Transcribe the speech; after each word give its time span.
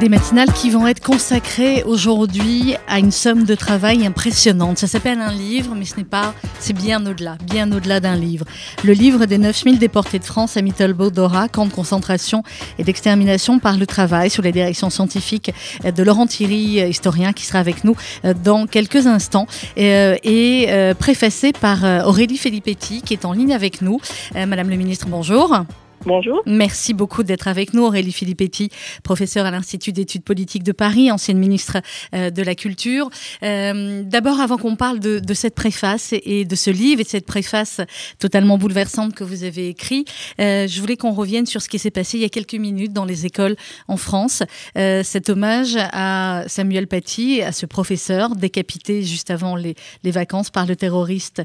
Des 0.00 0.08
matinales 0.08 0.50
qui 0.54 0.70
vont 0.70 0.86
être 0.86 1.04
consacrées 1.04 1.82
aujourd'hui 1.82 2.74
à 2.88 2.98
une 2.98 3.10
somme 3.10 3.44
de 3.44 3.54
travail 3.54 4.06
impressionnante. 4.06 4.78
Ça 4.78 4.86
s'appelle 4.86 5.20
un 5.20 5.30
livre, 5.30 5.74
mais 5.76 5.84
ce 5.84 5.98
n'est 5.98 6.04
pas, 6.04 6.32
c'est 6.58 6.72
bien 6.72 7.04
au-delà, 7.04 7.36
bien 7.44 7.70
au-delà 7.70 8.00
d'un 8.00 8.16
livre. 8.16 8.46
Le 8.82 8.94
livre 8.94 9.26
des 9.26 9.36
9000 9.36 9.78
déportés 9.78 10.18
de 10.18 10.24
France 10.24 10.56
à 10.56 10.62
Mittelbau-Dora, 10.62 11.48
camp 11.48 11.66
de 11.66 11.72
concentration 11.72 12.42
et 12.78 12.84
d'extermination 12.84 13.58
par 13.58 13.76
le 13.76 13.84
travail, 13.84 14.30
sous 14.30 14.40
la 14.40 14.52
direction 14.52 14.88
scientifique 14.88 15.52
de 15.84 16.02
Laurent 16.02 16.26
Thierry, 16.26 16.80
historien, 16.88 17.34
qui 17.34 17.44
sera 17.44 17.58
avec 17.58 17.84
nous 17.84 17.94
euh, 18.24 18.32
dans 18.32 18.66
quelques 18.66 19.06
instants, 19.06 19.46
euh, 19.76 20.16
et 20.24 20.68
euh, 20.70 20.94
préfacé 20.94 21.52
par 21.52 21.84
Aurélie 22.06 22.38
Filippetti, 22.38 23.02
qui 23.02 23.12
est 23.12 23.26
en 23.26 23.34
ligne 23.34 23.52
avec 23.52 23.82
nous. 23.82 24.00
Madame 24.34 24.70
le 24.70 24.76
ministre, 24.76 25.08
bonjour. 25.10 25.62
Bonjour. 26.06 26.40
Merci 26.46 26.94
beaucoup 26.94 27.22
d'être 27.22 27.46
avec 27.46 27.74
nous, 27.74 27.82
Aurélie 27.82 28.12
Filippetti, 28.12 28.70
professeure 29.02 29.44
à 29.44 29.50
l'Institut 29.50 29.92
d'études 29.92 30.22
politiques 30.22 30.62
de 30.62 30.72
Paris, 30.72 31.10
ancienne 31.10 31.36
ministre 31.36 31.82
euh, 32.14 32.30
de 32.30 32.42
la 32.42 32.54
Culture. 32.54 33.10
Euh, 33.42 34.02
d'abord, 34.02 34.40
avant 34.40 34.56
qu'on 34.56 34.76
parle 34.76 34.98
de, 34.98 35.20
cette 35.34 35.54
préface 35.54 36.14
et 36.14 36.46
de 36.46 36.56
ce 36.56 36.70
livre 36.70 37.02
et 37.02 37.04
de 37.04 37.08
cette 37.08 37.26
préface 37.26 37.82
totalement 38.18 38.56
bouleversante 38.56 39.14
que 39.14 39.24
vous 39.24 39.44
avez 39.44 39.68
écrit, 39.68 40.06
euh, 40.40 40.66
je 40.66 40.80
voulais 40.80 40.96
qu'on 40.96 41.12
revienne 41.12 41.44
sur 41.44 41.60
ce 41.60 41.68
qui 41.68 41.78
s'est 41.78 41.90
passé 41.90 42.16
il 42.16 42.22
y 42.22 42.24
a 42.24 42.30
quelques 42.30 42.54
minutes 42.54 42.94
dans 42.94 43.04
les 43.04 43.26
écoles 43.26 43.56
en 43.86 43.98
France. 43.98 44.42
cet 44.74 45.28
hommage 45.28 45.76
à 45.76 46.44
Samuel 46.46 46.86
Paty, 46.86 47.42
à 47.42 47.52
ce 47.52 47.66
professeur 47.66 48.36
décapité 48.36 49.02
juste 49.02 49.30
avant 49.30 49.54
les, 49.54 49.74
les 50.02 50.10
vacances 50.10 50.48
par 50.48 50.64
le 50.64 50.76
terroriste 50.76 51.42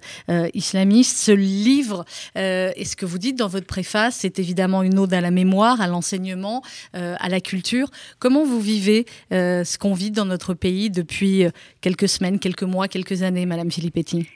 islamiste. 0.54 1.18
Ce 1.18 1.32
livre, 1.32 2.06
et 2.36 2.86
ce 2.86 2.96
que 2.96 3.06
vous 3.06 3.18
dites 3.18 3.38
dans 3.38 3.48
votre 3.48 3.68
préface, 3.68 4.18
c'était 4.22 4.45
évidemment 4.46 4.84
une 4.84 5.00
ode 5.00 5.14
à 5.14 5.22
la 5.22 5.32
mémoire, 5.32 5.82
à 5.82 5.88
l'enseignement, 5.88 6.62
euh, 6.96 7.16
à 7.20 7.30
la 7.30 7.40
culture. 7.40 7.88
Comment 8.20 8.44
vous 8.46 8.60
vivez 8.60 9.06
euh, 9.32 9.64
ce 9.64 9.80
qu'on 9.80 9.94
vit 9.94 10.12
dans 10.12 10.26
notre 10.26 10.54
pays 10.54 10.92
depuis 10.92 11.46
euh, 11.46 11.50
quelques 11.82 12.08
semaines, 12.08 12.38
quelques 12.38 12.64
mois, 12.64 12.88
quelques 12.88 13.24
années, 13.24 13.48
Madame 13.48 13.72
Filippetti? 13.72 14.30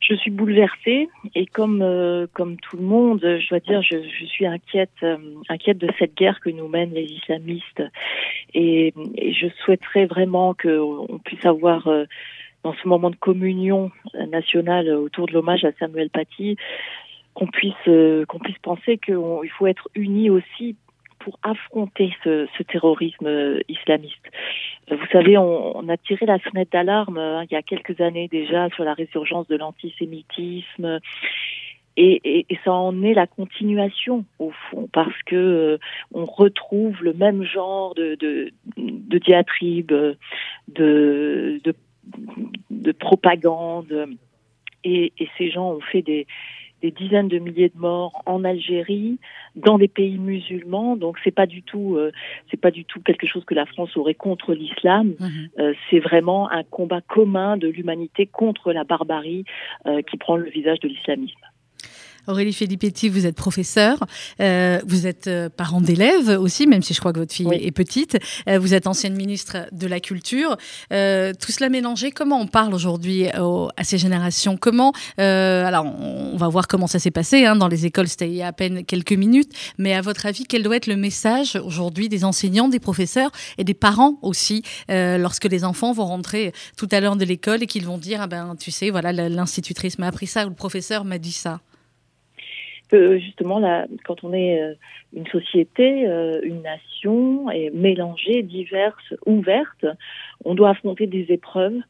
Je 0.00 0.14
suis 0.16 0.30
bouleversée 0.30 1.08
et 1.34 1.46
comme 1.46 1.82
comme 2.32 2.56
tout 2.58 2.76
le 2.76 2.84
monde, 2.84 3.20
je 3.22 3.48
dois 3.48 3.58
dire, 3.58 3.82
je, 3.82 3.96
suis 4.26 4.46
inquiète 4.46 5.04
inquiète 5.48 5.78
de 5.78 5.88
cette 5.98 6.14
guerre 6.14 6.38
que 6.38 6.50
nous 6.50 6.68
mènent 6.68 6.92
les 6.92 7.06
islamistes 7.06 7.82
et, 8.54 8.94
je 8.96 9.48
souhaiterais 9.64 10.06
vraiment 10.06 10.54
qu'on 10.54 11.18
puisse 11.24 11.44
avoir 11.44 11.88
dans 12.62 12.74
ce 12.80 12.86
moment 12.86 13.10
de 13.10 13.16
communion 13.16 13.90
nationale 14.28 14.90
autour 14.90 15.26
de 15.26 15.32
l'hommage 15.32 15.64
à 15.64 15.72
Samuel 15.80 16.10
Paty 16.10 16.56
qu'on 17.36 17.46
puisse 17.46 17.74
euh, 17.86 18.24
qu'on 18.24 18.38
puisse 18.38 18.58
penser 18.58 18.96
qu'il 18.96 19.50
faut 19.58 19.66
être 19.66 19.88
unis 19.94 20.30
aussi 20.30 20.74
pour 21.18 21.38
affronter 21.42 22.12
ce, 22.24 22.46
terrorisme 22.62 23.26
euh, 23.26 23.60
islamiste. 23.68 24.24
Euh, 24.90 24.96
vous 24.96 25.06
savez, 25.12 25.36
on, 25.36 25.88
a 25.88 25.96
tiré 25.96 26.24
la 26.24 26.38
sonnette 26.38 26.72
d'alarme 26.72 27.18
hein, 27.18 27.44
il 27.44 27.52
y 27.52 27.56
a 27.56 27.62
quelques 27.62 28.00
années 28.00 28.28
déjà 28.28 28.70
sur 28.70 28.84
la 28.84 28.94
résurgence 28.94 29.46
de 29.48 29.56
l'antisémitisme. 29.56 31.00
Et, 31.98 32.46
ça 32.64 32.72
en 32.72 33.02
est 33.02 33.14
la 33.14 33.26
continuation 33.26 34.24
au 34.38 34.50
fond, 34.50 34.88
parce 34.92 35.22
que 35.24 35.78
on 36.12 36.26
retrouve 36.26 37.02
le 37.02 37.14
même 37.14 37.42
genre 37.42 37.94
de, 37.94 38.16
de, 38.16 38.52
de 38.76 39.18
diatribe, 39.18 39.88
de, 39.88 40.16
de, 40.68 41.74
de 42.70 42.92
propagande, 42.92 44.10
et, 44.84 45.12
et, 45.18 45.28
ces 45.38 45.50
gens 45.50 45.70
ont 45.70 45.80
fait 45.80 46.02
des, 46.02 46.26
des 46.82 46.90
dizaines 46.90 47.28
de 47.28 47.38
milliers 47.38 47.68
de 47.68 47.78
morts 47.78 48.22
en 48.26 48.44
Algérie, 48.44 49.18
dans 49.54 49.78
des 49.78 49.88
pays 49.88 50.18
musulmans. 50.18 50.96
Donc 50.96 51.16
c'est 51.24 51.34
pas 51.34 51.46
du 51.46 51.62
tout, 51.62 51.96
euh, 51.96 52.12
c'est 52.50 52.60
pas 52.60 52.70
du 52.70 52.84
tout 52.84 53.00
quelque 53.00 53.26
chose 53.26 53.44
que 53.44 53.54
la 53.54 53.66
France 53.66 53.96
aurait 53.96 54.14
contre 54.14 54.54
l'islam. 54.54 55.14
Mhm. 55.18 55.48
Euh, 55.58 55.74
c'est 55.90 56.00
vraiment 56.00 56.50
un 56.50 56.64
combat 56.64 57.00
commun 57.00 57.56
de 57.56 57.68
l'humanité 57.68 58.26
contre 58.26 58.72
la 58.72 58.84
barbarie 58.84 59.44
euh, 59.86 60.02
qui 60.02 60.16
prend 60.16 60.36
le 60.36 60.50
visage 60.50 60.80
de 60.80 60.88
l'islamisme. 60.88 61.40
Aurélie 62.26 62.52
Filippetti, 62.52 63.08
vous 63.08 63.26
êtes 63.26 63.36
professeure, 63.36 64.04
euh, 64.40 64.80
vous 64.86 65.06
êtes 65.06 65.28
euh, 65.28 65.48
parent 65.48 65.80
d'élèves 65.80 66.28
aussi, 66.28 66.66
même 66.66 66.82
si 66.82 66.92
je 66.92 66.98
crois 67.00 67.12
que 67.12 67.20
votre 67.20 67.32
fille 67.32 67.48
est 67.52 67.70
petite. 67.70 68.18
Euh, 68.48 68.58
vous 68.58 68.74
êtes 68.74 68.86
ancienne 68.86 69.14
ministre 69.14 69.58
de 69.72 69.86
la 69.86 70.00
Culture. 70.00 70.56
tout 70.90 71.52
cela 71.52 71.68
mélangé, 71.68 72.10
comment 72.10 72.40
on 72.40 72.46
parle 72.46 72.74
aujourd'hui 72.74 73.28
à 73.28 73.84
ces 73.84 73.98
générations? 73.98 74.56
Comment 74.56 74.92
Alors, 75.18 75.86
on 75.86 76.36
va 76.36 76.48
voir 76.48 76.66
comment 76.68 76.86
ça 76.86 76.98
s'est 76.98 77.10
passé 77.10 77.44
hein, 77.44 77.56
dans 77.56 77.68
les 77.68 77.86
écoles. 77.86 78.08
C'était 78.08 78.28
il 78.28 78.34
y 78.34 78.42
a 78.42 78.48
à 78.48 78.52
peine 78.52 78.84
quelques 78.84 79.12
minutes. 79.12 79.52
Mais 79.78 79.94
à 79.94 80.00
votre 80.00 80.26
avis, 80.26 80.44
quel 80.44 80.62
doit 80.62 80.76
être 80.76 80.86
le 80.86 80.96
message 80.96 81.56
aujourd'hui 81.56 82.08
des 82.08 82.24
enseignants, 82.24 82.68
des 82.68 82.80
professeurs 82.80 83.30
et 83.58 83.64
des 83.64 83.74
parents 83.74 84.18
aussi, 84.22 84.62
lorsque 84.88 85.44
les 85.44 85.64
enfants 85.64 85.92
vont 85.92 86.06
rentrer 86.06 86.52
tout 86.76 86.88
à 86.90 87.00
l'heure 87.00 87.16
de 87.16 87.24
l'école 87.24 87.62
et 87.62 87.66
qu'ils 87.66 87.86
vont 87.86 87.98
dire, 87.98 88.20
ah 88.22 88.26
ben, 88.26 88.56
tu 88.58 88.70
sais, 88.70 88.90
voilà, 88.90 89.12
l'institutrice 89.12 89.98
m'a 89.98 90.08
appris 90.08 90.26
ça 90.26 90.46
ou 90.46 90.48
le 90.48 90.54
professeur 90.54 91.04
m'a 91.04 91.18
dit 91.18 91.32
ça? 91.32 91.60
Que 92.88 93.18
justement, 93.18 93.58
là, 93.58 93.86
quand 94.04 94.24
on 94.24 94.32
est 94.32 94.60
euh, 94.60 94.74
une 95.14 95.26
société, 95.26 96.06
euh, 96.06 96.40
une 96.42 96.62
nation, 96.62 97.50
et 97.50 97.70
mélangée, 97.70 98.42
diverse, 98.42 99.14
ouverte, 99.26 99.86
on 100.44 100.54
doit 100.54 100.70
affronter 100.70 101.06
des 101.06 101.26
épreuves 101.30 101.80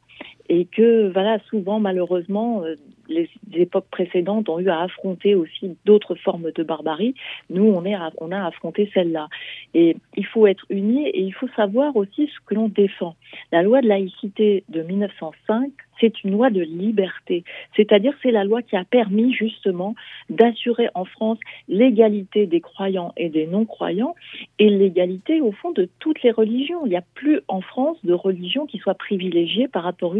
et 0.48 0.64
que 0.64 1.10
voilà 1.12 1.38
souvent 1.50 1.80
malheureusement 1.80 2.62
euh, 2.62 2.74
les, 3.08 3.28
époques 3.54 3.88
précédentes 3.90 4.48
ont 4.48 4.58
eu 4.58 4.68
à 4.68 4.82
affronter 4.82 5.34
aussi 5.34 5.76
d'autres 5.84 6.14
formes 6.14 6.50
de 6.52 6.62
barbarie. 6.62 7.14
Nous, 7.50 7.64
on, 7.64 7.84
est 7.84 7.96
on 8.18 8.32
a 8.32 8.46
affronté 8.46 8.90
celle-là. 8.92 9.28
Et 9.74 9.96
il 10.16 10.26
faut 10.26 10.46
être 10.46 10.64
unis 10.68 11.06
et 11.08 11.20
il 11.20 11.32
faut 11.32 11.48
savoir 11.56 11.96
aussi 11.96 12.26
ce 12.26 12.46
que 12.46 12.54
l'on 12.54 12.68
défend. 12.68 13.14
La 13.52 13.62
loi 13.62 13.80
de 13.80 13.88
laïcité 13.88 14.64
de 14.68 14.82
1905 14.82 15.70
c'est 16.00 16.22
une 16.24 16.32
loi 16.32 16.50
de 16.50 16.60
liberté. 16.60 17.44
C'est-à-dire, 17.74 18.12
c'est 18.22 18.30
la 18.30 18.44
loi 18.44 18.62
qui 18.62 18.76
a 18.76 18.84
permis 18.84 19.32
justement 19.32 19.94
d'assurer 20.30 20.88
en 20.94 21.04
France 21.04 21.38
l'égalité 21.68 22.46
des 22.46 22.60
croyants 22.60 23.12
et 23.16 23.28
des 23.28 23.46
non-croyants 23.46 24.14
et 24.58 24.68
l'égalité 24.68 25.40
au 25.40 25.52
fond 25.52 25.72
de 25.72 25.88
toutes 25.98 26.22
les 26.22 26.30
religions. 26.30 26.84
Il 26.86 26.90
n'y 26.90 26.96
a 26.96 27.04
plus 27.14 27.40
en 27.48 27.60
France 27.60 27.98
de 28.04 28.12
religion 28.12 28.66
qui 28.66 28.78
soit 28.78 28.94
privilégiée 28.94 29.68
par 29.68 29.82
rapport 29.82 30.14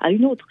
à 0.00 0.10
une 0.10 0.24
autre. 0.24 0.46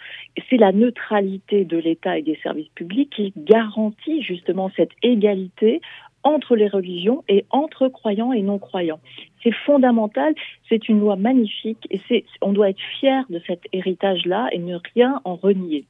C'est 0.48 0.56
la 0.56 0.72
neutralité 0.72 1.64
de 1.64 1.76
l'État 1.76 2.18
et 2.18 2.22
des 2.22 2.38
services 2.42 2.68
publics 2.74 3.10
qui 3.10 3.32
garantit 3.36 4.22
justement 4.22 4.70
cette 4.76 4.92
égalité 5.02 5.80
entre 6.24 6.56
les 6.56 6.68
religions 6.68 7.24
et 7.28 7.44
entre 7.50 7.88
croyants 7.88 8.32
et 8.32 8.42
non-croyants. 8.42 9.00
C'est 9.42 9.54
fondamental, 9.66 10.34
c'est 10.68 10.88
une 10.88 11.00
loi 11.00 11.16
magnifique 11.16 11.86
et 11.90 12.00
c'est, 12.08 12.24
on 12.40 12.52
doit 12.52 12.70
être 12.70 12.80
fier 13.00 13.24
de 13.30 13.40
cet 13.46 13.60
héritage-là 13.72 14.48
et 14.52 14.58
ne 14.58 14.78
rien 14.94 15.20
en 15.24 15.36
renier. 15.36 15.84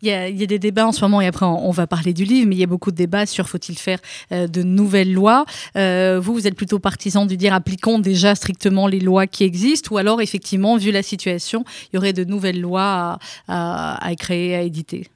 Il 0.00 0.08
y, 0.08 0.12
a, 0.12 0.30
des 0.30 0.58
débats 0.58 0.86
en 0.86 0.92
ce 0.92 1.04
moment, 1.04 1.20
et 1.20 1.26
après 1.26 1.44
on, 1.44 1.70
va 1.70 1.86
parler 1.88 2.12
du 2.12 2.24
livre, 2.24 2.48
mais 2.48 2.54
il 2.54 2.60
y 2.60 2.64
a 2.64 2.68
beaucoup 2.68 2.92
de 2.92 2.96
débats 2.96 3.26
sur 3.26 3.48
faut-il 3.48 3.76
faire 3.76 3.98
euh, 4.30 4.46
de 4.46 4.62
nouvelles 4.62 5.12
lois. 5.12 5.44
Euh, 5.74 6.20
vous, 6.20 6.34
vous 6.34 6.46
êtes 6.46 6.54
plutôt 6.54 6.78
partisan 6.78 7.26
du 7.26 7.36
dire 7.36 7.52
appliquons 7.52 7.98
déjà 7.98 8.34
strictement 8.36 8.86
les 8.86 9.00
lois 9.00 9.26
qui 9.26 9.42
existent, 9.42 9.94
ou 9.94 9.98
alors 9.98 10.20
effectivement, 10.20 10.76
vu 10.76 10.92
la 10.92 11.02
situation, 11.02 11.64
il 11.92 11.96
y 11.96 11.98
aurait 11.98 12.12
de 12.12 12.24
nouvelles 12.24 12.60
lois 12.60 13.18
à, 13.48 14.06
à 14.06 14.14
créer, 14.14 14.54
à 14.54 14.62
éditer? 14.62 15.08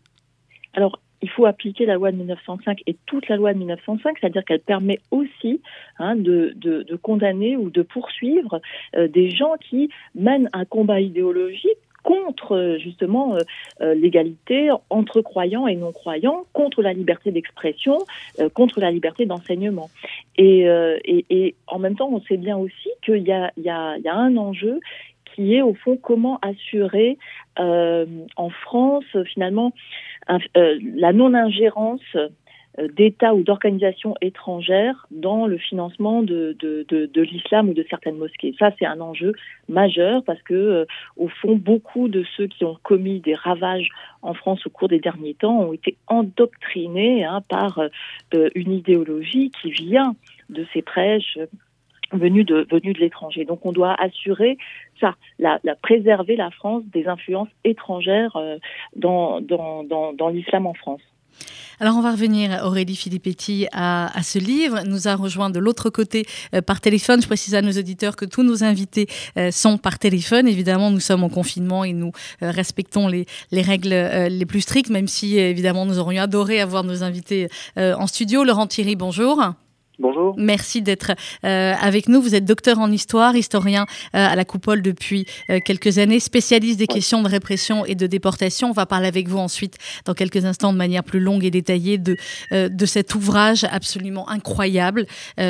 Alors, 0.75 0.99
il 1.23 1.31
faut 1.31 1.47
appliquer 1.47 1.87
la 1.87 1.95
loi 1.95 2.13
de 2.13 2.17
1905 2.17 2.83
et 2.87 2.97
toute 3.07 3.29
la 3.29 3.37
loi 3.37 3.53
de 3.53 3.59
1905, 3.59 4.17
c'est-à-dire 4.21 4.45
qu'elle 4.45 4.61
permet 4.61 5.01
aussi 5.11 5.61
hein, 5.99 6.17
de, 6.17 6.55
condamner 7.03 7.57
ou 7.57 7.71
de 7.71 7.83
poursuivre 7.83 8.61
euh, 8.97 9.09
des 9.09 9.31
gens 9.31 9.55
qui 9.61 9.91
mènent 10.15 10.49
un 10.53 10.65
combat 10.65 11.01
idéologique 11.01 11.79
contre 12.03 12.79
justement 12.81 13.35
euh, 13.35 13.41
euh, 13.83 13.95
l'égalité 13.95 14.71
entre 14.89 15.21
croyants 15.21 15.67
et 15.67 15.77
non 15.77 15.93
croyants, 15.93 16.45
contre 16.55 16.81
la 16.81 16.95
liberté 16.95 17.31
d'expression, 17.31 17.99
contre 18.55 18.81
la 18.81 18.91
liberté 18.91 19.27
d'enseignement. 19.27 19.91
Et, 20.39 20.67
en 21.67 21.79
même 21.79 21.97
temps, 21.97 22.09
on 22.11 22.21
sait 22.23 22.39
bien 22.39 22.57
aussi 22.57 22.89
qu'il 23.05 23.23
y 23.23 23.33
a 23.33 23.51
un 24.07 24.37
enjeu 24.39 24.81
qui 25.35 25.55
est 25.55 25.63
au 25.63 25.75
fond 25.75 25.97
comment 25.97 26.39
assurer 26.43 27.19
en 27.57 28.51
France 28.51 29.05
finalement 29.33 29.73
euh, 30.57 30.79
la 30.97 31.13
non-ingérence 31.13 32.01
euh, 32.15 32.29
d'États 32.95 33.35
ou 33.35 33.43
d'organisations 33.43 34.15
étrangères 34.21 35.07
dans 35.11 35.47
le 35.47 35.59
financement 35.59 36.23
de, 36.23 36.57
de, 36.61 37.23
l'islam 37.23 37.69
ou 37.69 37.75
de 37.75 37.85
certaines 37.91 38.17
mosquées. 38.17 38.55
Ça, 38.59 38.71
c'est 38.79 38.87
un 38.87 39.01
enjeu 39.01 39.33
majeur 39.69 40.23
parce 40.23 40.41
que, 40.43 40.55
euh, 40.55 40.85
au 41.17 41.27
fond, 41.27 41.57
beaucoup 41.57 42.09
de 42.09 42.25
ceux 42.37 42.47
qui 42.47 42.65
ont 42.65 42.77
commis 42.83 43.19
des 43.19 43.35
ravages 43.35 43.89
en 44.23 44.35
France 44.35 44.65
au 44.67 44.71
cours 44.71 44.89
des 44.89 45.01
derniers 45.01 45.35
temps 45.35 45.59
ont 45.59 45.73
été 45.73 45.97
endoctrinés 46.07 47.25
hein, 47.25 47.43
par 47.49 47.81
une 48.55 48.73
idéologie 48.73 49.51
qui 49.61 49.73
vient 49.73 50.15
de 50.49 50.65
ces 50.73 50.83
prêches 50.83 51.39
venus 52.13 52.47
de, 52.47 52.67
venus 52.71 52.95
de 52.95 53.01
l'étranger. 53.01 53.45
Donc 53.45 53.65
on 53.65 53.73
doit 53.73 53.95
assurer 54.01 54.59
ça, 55.01 55.15
la, 55.39 55.59
préserver 55.83 56.37
la 56.37 56.51
France 56.51 56.83
des 56.93 57.07
influences 57.07 57.49
étrangères 57.65 58.37
euh, 58.37 58.59
dans, 58.97 59.41
dans, 59.41 59.85
dans, 59.85 60.29
l'islam 60.29 60.67
en 60.67 60.75
France. 60.75 61.01
Alors 61.79 61.97
on 61.97 62.03
va 62.03 62.13
revenir, 62.13 62.61
Aurélie 62.65 62.97
Filippetti, 62.97 63.67
à, 63.73 64.17
à 64.17 64.23
ce 64.23 64.39
livre. 64.39 64.81
Nous 64.85 65.09
a 65.09 65.15
rejoint 65.15 65.49
de 65.49 65.59
l'autre 65.59 65.89
côté 65.89 66.27
euh, 66.55 66.61
par 66.61 66.81
téléphone. 66.81 67.23
Je 67.23 67.27
précise 67.27 67.55
à 67.55 67.63
nos 67.63 67.73
auditeurs 67.73 68.17
que 68.17 68.27
tous 68.27 68.43
nos 68.43 68.63
invités 68.65 69.07
euh, 69.39 69.51
sont 69.51 69.79
par 69.79 69.99
téléphone. 69.99 70.47
Évidemment, 70.47 70.91
nous 70.91 71.01
sommes 71.01 71.25
en 71.25 71.31
confinement 71.31 71.85
et 71.85 71.95
nous 71.95 72.13
euh, 72.43 72.51
respectons 72.51 73.09
les, 73.09 73.25
les 73.51 73.63
règles 73.63 73.91
les 73.91 74.47
plus 74.47 74.61
strictes, 74.61 74.91
même 74.91 75.09
si 75.09 75.39
évidemment 75.39 75.87
nous 75.87 75.99
aurions 75.99 76.23
adoré 76.23 76.61
avoir 76.61 76.85
nos 76.85 77.03
invités 77.03 77.49
en 77.77 78.07
studio. 78.07 78.45
Laurent 78.45 78.67
Thierry, 78.67 78.97
bonjour. 78.97 79.41
Bonjour. 80.01 80.35
Merci 80.39 80.81
d'être 80.81 81.13
euh, 81.45 81.75
avec 81.79 82.09
nous. 82.09 82.23
Vous 82.23 82.35
êtes 82.35 82.47
docteur 82.47 82.79
en 82.79 82.91
histoire, 82.91 83.37
historien 83.37 83.85
euh, 84.15 84.27
à 84.27 84.35
la 84.35 84.47
Coupole 84.47 84.81
depuis 84.81 85.27
euh, 85.51 85.59
quelques 85.63 85.99
années, 85.99 86.21
spécialiste 86.21 86.79
des 86.79 86.87
questions 86.87 87.23
de 87.23 87.29
répression 87.29 87.85
et 87.85 87.95
de 87.95 88.07
déportation. 88.07 88.71
On 88.71 88.73
va 88.73 88.87
parler 88.87 89.09
avec 89.09 89.29
vous 89.29 89.37
ensuite, 89.37 89.77
dans 90.07 90.15
quelques 90.15 90.47
instants, 90.47 90.73
de 90.73 90.79
manière 90.79 91.05
plus 91.05 91.21
longue 91.21 91.45
et 91.45 91.51
détaillée, 91.51 91.99
de, 91.99 92.17
de 92.51 92.87
cet 92.87 93.15
ouvrage 93.15 93.65
absolument 93.65 94.27
incroyable, 94.31 95.07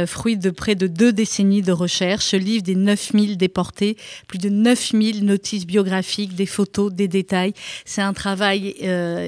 fruit 0.06 0.37
de 0.37 0.50
près 0.50 0.75
de 0.75 0.88
deux 0.88 1.12
décennies 1.12 1.62
de 1.62 1.70
recherche. 1.70 2.25
Ce 2.25 2.37
livre 2.37 2.64
des 2.64 2.75
9000 2.75 3.37
déportés, 3.37 3.97
plus 4.26 4.38
de 4.38 4.49
9000 4.49 5.25
notices 5.25 5.67
biographiques, 5.67 6.35
des 6.35 6.47
photos, 6.47 6.93
des 6.93 7.06
détails. 7.06 7.52
C'est 7.85 8.02
un 8.02 8.12
travail 8.12 8.75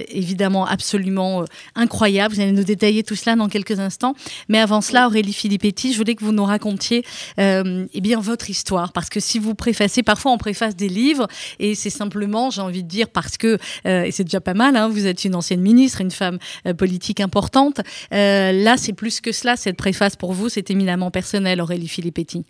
évidemment 0.09 0.67
absolument 0.67 1.45
incroyable. 1.77 2.35
Vous 2.35 2.41
allez 2.41 2.53
nous 2.53 2.65
détailler 2.65 3.05
tout 3.05 3.15
cela 3.15 3.37
dans 3.37 3.49
quelques 3.49 3.79
instants. 3.79 4.15
Mais 4.49 4.59
avant 4.59 4.81
cela, 4.81 5.12
Aurélie 5.13 5.35
Filippetti, 5.35 5.93
je 5.93 5.99
voulais 5.99 6.15
que 6.15 6.25
vous 6.25 6.33
nous 6.33 6.45
racontiez 6.45 7.03
euh, 7.39 7.85
eh 7.93 8.01
bien, 8.01 8.19
votre 8.19 8.49
histoire. 8.49 8.95
Parce 8.95 9.11
que 9.11 9.21
si 9.21 9.39
vous 9.39 9.55
préfacez, 9.55 10.03
parfois 10.03 10.33
on 10.33 10.39
préface 10.39 10.75
des 10.75 10.89
livres, 10.89 11.27
et 11.59 11.75
c'est 11.75 11.91
simplement, 11.91 12.49
j'ai 12.49 12.63
envie 12.63 12.83
de 12.83 12.89
dire, 12.89 13.09
parce 13.13 13.37
que, 13.37 13.59
euh, 13.87 14.05
et 14.05 14.11
c'est 14.11 14.25
déjà 14.25 14.41
pas 14.41 14.55
mal, 14.55 14.75
hein, 14.75 14.89
vous 14.89 15.07
êtes 15.07 15.27
une 15.27 15.35
ancienne 15.35 15.61
ministre, 15.61 16.01
une 16.01 16.11
femme 16.11 16.39
euh, 16.67 16.73
politique 16.73 17.21
importante. 17.21 17.83
là, 18.11 18.77
c'est 18.79 18.95
plus 18.95 19.21
que 19.21 19.33
cela, 19.33 19.57
cette 19.57 19.77
préface 19.77 20.17
pour 20.17 20.33
vous, 20.33 20.49
c'est 20.49 20.71
éminemment 20.71 21.11
personnel, 21.11 21.61
Aurélie 21.61 21.89
Filippetti. 21.89 22.47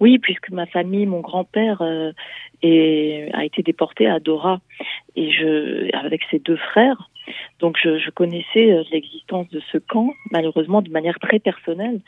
Oui, 0.00 0.18
puisque 0.18 0.50
ma 0.50 0.66
famille, 0.66 1.06
mon 1.06 1.20
grand-père 1.20 1.82
a 1.82 3.44
été 3.44 3.62
déporté 3.62 4.08
à 4.08 4.18
Dora, 4.18 4.60
et 5.14 5.30
je, 5.30 5.96
avec 5.96 6.22
ses 6.32 6.40
deux 6.40 6.56
frères. 6.56 7.11
Donc 7.60 7.78
je, 7.82 8.10
connaissais 8.10 8.72
euh, 8.72 8.82
l'existence 8.92 9.48
de 9.50 9.60
ce 9.70 9.78
camp, 9.78 10.12
malheureusement 10.30 10.82
de 10.82 10.90
manière 10.90 11.18
très 11.18 11.38
personnelle. 11.38 12.00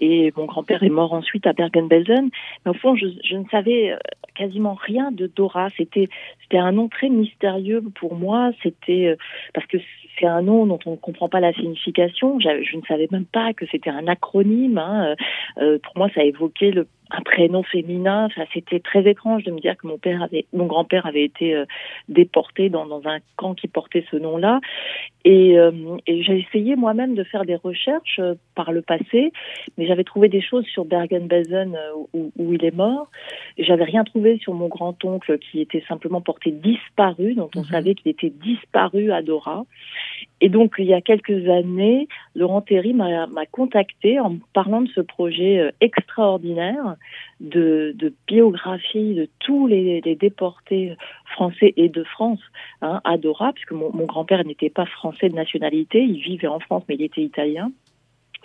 Et 0.00 0.32
mon 0.36 0.46
grand-père 0.46 0.82
est 0.82 0.88
mort 0.88 1.12
ensuite 1.12 1.46
à 1.46 1.52
Bergen-Belsen. 1.52 2.30
Mais 2.64 2.70
au 2.70 2.74
fond, 2.74 2.96
je, 2.96 3.06
je, 3.22 3.36
ne 3.36 3.44
savais 3.50 3.92
euh, 3.92 3.98
quasiment 4.34 4.74
rien 4.74 5.10
de 5.12 5.26
Dora. 5.26 5.68
C'était 5.76 6.08
c'était 6.42 6.58
un 6.58 6.72
nom 6.72 6.88
très 6.88 7.08
mystérieux 7.08 7.82
pour 7.94 8.14
moi. 8.14 8.50
C'était 8.62 9.06
euh, 9.06 9.16
parce 9.52 9.66
que 9.66 9.78
c'est 10.18 10.26
un 10.26 10.42
nom 10.42 10.66
dont 10.66 10.78
on 10.86 10.92
ne 10.92 10.96
comprend 10.96 11.28
pas 11.28 11.40
la 11.40 11.52
signification. 11.52 12.38
Je, 12.40 12.76
ne 12.76 12.82
savais 12.82 13.08
même 13.10 13.24
pas 13.24 13.52
que 13.52 13.66
c'était 13.70 13.90
un 13.90 14.06
acronyme. 14.06 14.78
Hein. 14.78 15.14
Euh, 15.58 15.78
pour 15.82 15.96
moi, 15.96 16.08
ça 16.14 16.22
évoquait 16.22 16.70
le 16.70 16.86
un 17.10 17.20
prénom 17.20 17.62
féminin. 17.62 18.26
Enfin, 18.26 18.44
c'était 18.52 18.80
très 18.80 19.08
étrange 19.08 19.44
de 19.44 19.50
me 19.50 19.60
dire 19.60 19.76
que 19.76 19.86
mon 19.86 19.98
père 19.98 20.22
avait, 20.22 20.46
mon 20.52 20.66
grand-père 20.66 21.06
avait 21.06 21.24
été 21.24 21.54
euh, 21.54 21.64
déporté 22.08 22.70
dans, 22.70 22.86
dans, 22.86 23.06
un 23.06 23.18
camp 23.36 23.54
qui 23.54 23.68
portait 23.68 24.04
ce 24.10 24.16
nom-là. 24.16 24.60
Et, 25.24 25.58
euh, 25.58 25.70
et 26.06 26.22
j'ai 26.22 26.38
essayé 26.38 26.76
moi-même 26.76 27.14
de 27.14 27.24
faire 27.24 27.44
des 27.44 27.56
recherches 27.56 28.18
euh, 28.18 28.34
par 28.54 28.72
le 28.72 28.82
passé, 28.82 29.32
mais 29.76 29.86
j'avais 29.86 30.04
trouvé 30.04 30.28
des 30.28 30.40
choses 30.40 30.66
sur 30.66 30.84
Bergen-Belsen 30.84 31.76
où, 32.12 32.32
où, 32.36 32.54
il 32.54 32.64
est 32.64 32.74
mort. 32.74 33.10
J'avais 33.58 33.84
rien 33.84 34.04
trouvé 34.04 34.38
sur 34.38 34.54
mon 34.54 34.68
grand-oncle 34.68 35.38
qui 35.38 35.60
était 35.60 35.84
simplement 35.88 36.20
porté 36.20 36.50
disparu, 36.50 37.34
dont 37.34 37.50
on 37.54 37.60
mhm. 37.60 37.66
savait 37.66 37.94
qu'il 37.94 38.10
était 38.10 38.30
disparu 38.30 39.12
à 39.12 39.22
Dora. 39.22 39.64
Et 40.40 40.48
donc, 40.48 40.74
il 40.78 40.84
y 40.84 40.94
a 40.94 41.00
quelques 41.00 41.48
années, 41.48 42.08
Laurent 42.34 42.60
Terry 42.60 42.92
m'a 42.92 43.26
contacté 43.50 44.20
en 44.20 44.36
parlant 44.52 44.82
de 44.82 44.88
ce 44.88 45.00
projet 45.00 45.72
extraordinaire 45.80 46.96
de, 47.40 47.94
biographie 48.26 49.14
de 49.14 49.28
tous 49.40 49.66
les, 49.66 50.00
déportés 50.20 50.96
français 51.32 51.72
et 51.76 51.88
de 51.88 52.04
France 52.04 52.40
hein, 52.82 53.00
puisque 53.54 53.72
mon, 53.72 53.90
grand-père 54.04 54.44
n'était 54.44 54.70
pas 54.70 54.86
français 54.86 55.28
de 55.28 55.34
nationalité, 55.34 56.02
il 56.02 56.20
vivait 56.20 56.46
en 56.46 56.60
France, 56.60 56.84
mais 56.88 56.96
il 56.96 57.02
était 57.02 57.22
italien. 57.22 57.70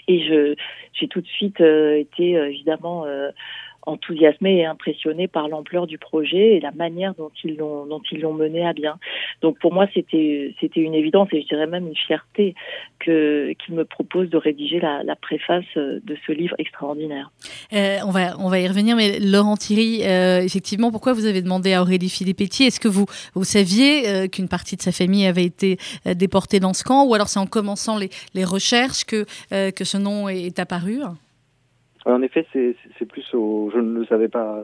Et 0.10 0.56
j'ai 0.94 1.08
tout 1.08 1.22
de 1.22 1.28
suite 1.28 1.62
euh, 1.62 2.00
été 2.00 2.36
euh, 2.36 2.50
évidemment 2.50 3.06
euh, 3.06 3.30
enthousiasmé 3.84 4.58
et 4.58 4.66
impressionné 4.66 5.28
par 5.28 5.48
l'ampleur 5.48 5.88
du 5.88 5.98
projet 5.98 6.58
et 6.58 6.60
la 6.60 6.72
manière 6.72 7.14
dont 7.16 7.32
ils 7.44 7.58
l'ont 7.58 7.86
dont 7.86 8.02
ils 8.12 8.22
l'ont 8.22 8.34
mené 8.34 8.66
à 8.66 8.74
bien. 8.74 8.98
Donc 9.42 9.60
pour 9.60 9.74
moi 9.74 9.88
c'était 9.94 10.54
c'était 10.60 10.82
une 10.82 10.94
évidence 10.94 11.30
et 11.32 11.42
je 11.42 11.48
dirais 11.48 11.68
même 11.68 11.88
une 11.88 11.96
fierté 11.96 12.56
que 13.00 13.54
qu'il 13.54 13.76
me 13.76 13.86
propose 13.86 14.30
de 14.30 14.38
rédiger 14.38 14.80
la, 14.80 15.04
la, 15.04 15.16
préface 15.16 15.66
de 15.76 16.18
ce 16.26 16.32
livre 16.32 16.56
extraordinaire. 16.58 17.32
Euh, 17.74 17.98
on 18.06 18.12
va 18.12 18.38
on 18.40 18.50
va 18.50 18.60
y 18.60 18.68
revenir 18.68 18.96
mais 18.96 19.20
Laurent 19.20 19.58
Thierry 19.58 20.02
euh, 20.04 20.42
effectivement 20.42 20.92
pourquoi 20.92 21.14
vous 21.14 21.26
avez 21.26 21.42
demandé 21.42 21.74
à 21.74 21.82
Aurélie 21.82 22.10
Filippetti 22.10 22.64
est-ce 22.64 22.80
que 22.80 22.88
vous 22.88 23.06
vous 23.36 23.44
saviez 23.44 24.08
euh, 24.08 24.28
qu'une 24.28 24.48
partie 24.48 24.76
de 24.76 24.82
sa 24.82 24.92
famille 24.92 25.26
avait 25.26 25.46
été 25.46 25.78
euh, 26.06 26.14
déportée 26.14 26.60
dans 26.60 26.74
ce 26.74 26.84
camp? 26.84 27.06
Ou 27.06 27.14
alors 27.14 27.30
c'est 27.30 27.40
en 27.40 27.48
commençant 27.48 27.98
les, 27.98 28.10
les 28.34 28.46
recherches 28.46 29.06
que 29.06 29.26
euh, 29.52 29.72
que 29.72 29.84
ce 29.84 29.98
nom 29.98 30.30
est 30.30 30.60
apparu? 30.60 31.02
En 32.06 32.22
effet, 32.22 32.46
c'est 32.54 33.06
plus 33.06 33.34
au. 33.34 33.70
Je 33.74 33.80
ne 33.80 34.00
le 34.00 34.06
savais 34.06 34.30
pas 34.30 34.64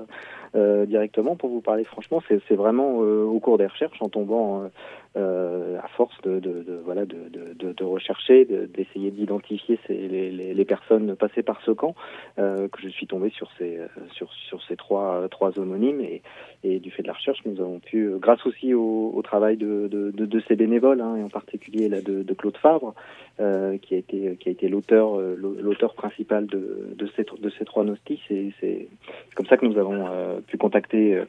euh, 0.55 0.85
directement 0.85 1.35
pour 1.35 1.49
vous 1.49 1.61
parler 1.61 1.83
franchement. 1.83 2.21
C'est 2.29 2.55
vraiment 2.55 3.01
euh, 3.01 3.23
au 3.23 3.39
cours 3.39 3.57
des 3.57 3.67
recherches, 3.67 4.01
en 4.01 4.09
tombant 4.09 4.69
euh, 5.17 5.55
euh, 5.65 5.79
à 5.83 5.87
force 5.89 6.15
de, 6.23 6.39
de, 6.39 6.63
de 6.63 6.79
voilà 6.83 7.05
de, 7.05 7.17
de, 7.53 7.83
rechercher, 7.83 8.45
d'essayer 8.45 9.11
d'identifier 9.11 9.79
les, 9.89 10.31
les, 10.31 10.53
les, 10.53 10.65
personnes 10.65 11.15
passées 11.15 11.43
par 11.43 11.61
ce 11.61 11.71
camp, 11.71 11.95
euh, 12.39 12.67
que 12.67 12.81
je 12.81 12.89
suis 12.89 13.07
tombé 13.07 13.29
sur 13.29 13.49
ces 13.57 13.79
sur 14.13 14.31
sur 14.33 14.61
ces 14.63 14.75
trois 14.75 15.27
trois 15.29 15.57
homonymes 15.59 16.01
et, 16.01 16.21
et 16.63 16.79
du 16.79 16.91
fait 16.91 17.03
de 17.03 17.07
la 17.07 17.13
recherche, 17.13 17.39
nous 17.45 17.59
avons 17.61 17.79
pu, 17.79 18.09
grâce 18.19 18.45
aussi 18.45 18.73
au, 18.73 19.11
au 19.13 19.21
travail 19.21 19.57
de, 19.57 19.87
de, 19.87 20.41
ces 20.47 20.55
bénévoles 20.55 21.01
hein, 21.01 21.15
et 21.17 21.23
en 21.23 21.29
particulier 21.29 21.89
là 21.89 22.01
de, 22.01 22.23
de 22.23 22.33
Claude 22.33 22.57
Favre, 22.57 22.93
euh, 23.39 23.77
qui 23.77 23.95
a 23.95 23.97
été 23.97 24.35
qui 24.39 24.49
a 24.49 24.51
été 24.51 24.67
l'auteur 24.67 25.17
l'auteur 25.17 25.93
principal 25.93 26.45
de, 26.47 26.93
de 26.95 27.09
ces 27.15 27.23
de 27.23 27.49
ces 27.57 27.65
trois 27.65 27.83
notices. 27.83 28.19
C'est 28.27 28.87
comme 29.35 29.45
ça 29.45 29.57
que 29.57 29.65
nous 29.65 29.77
avons 29.77 30.41
pu 30.47 30.57
contacter 30.57 31.21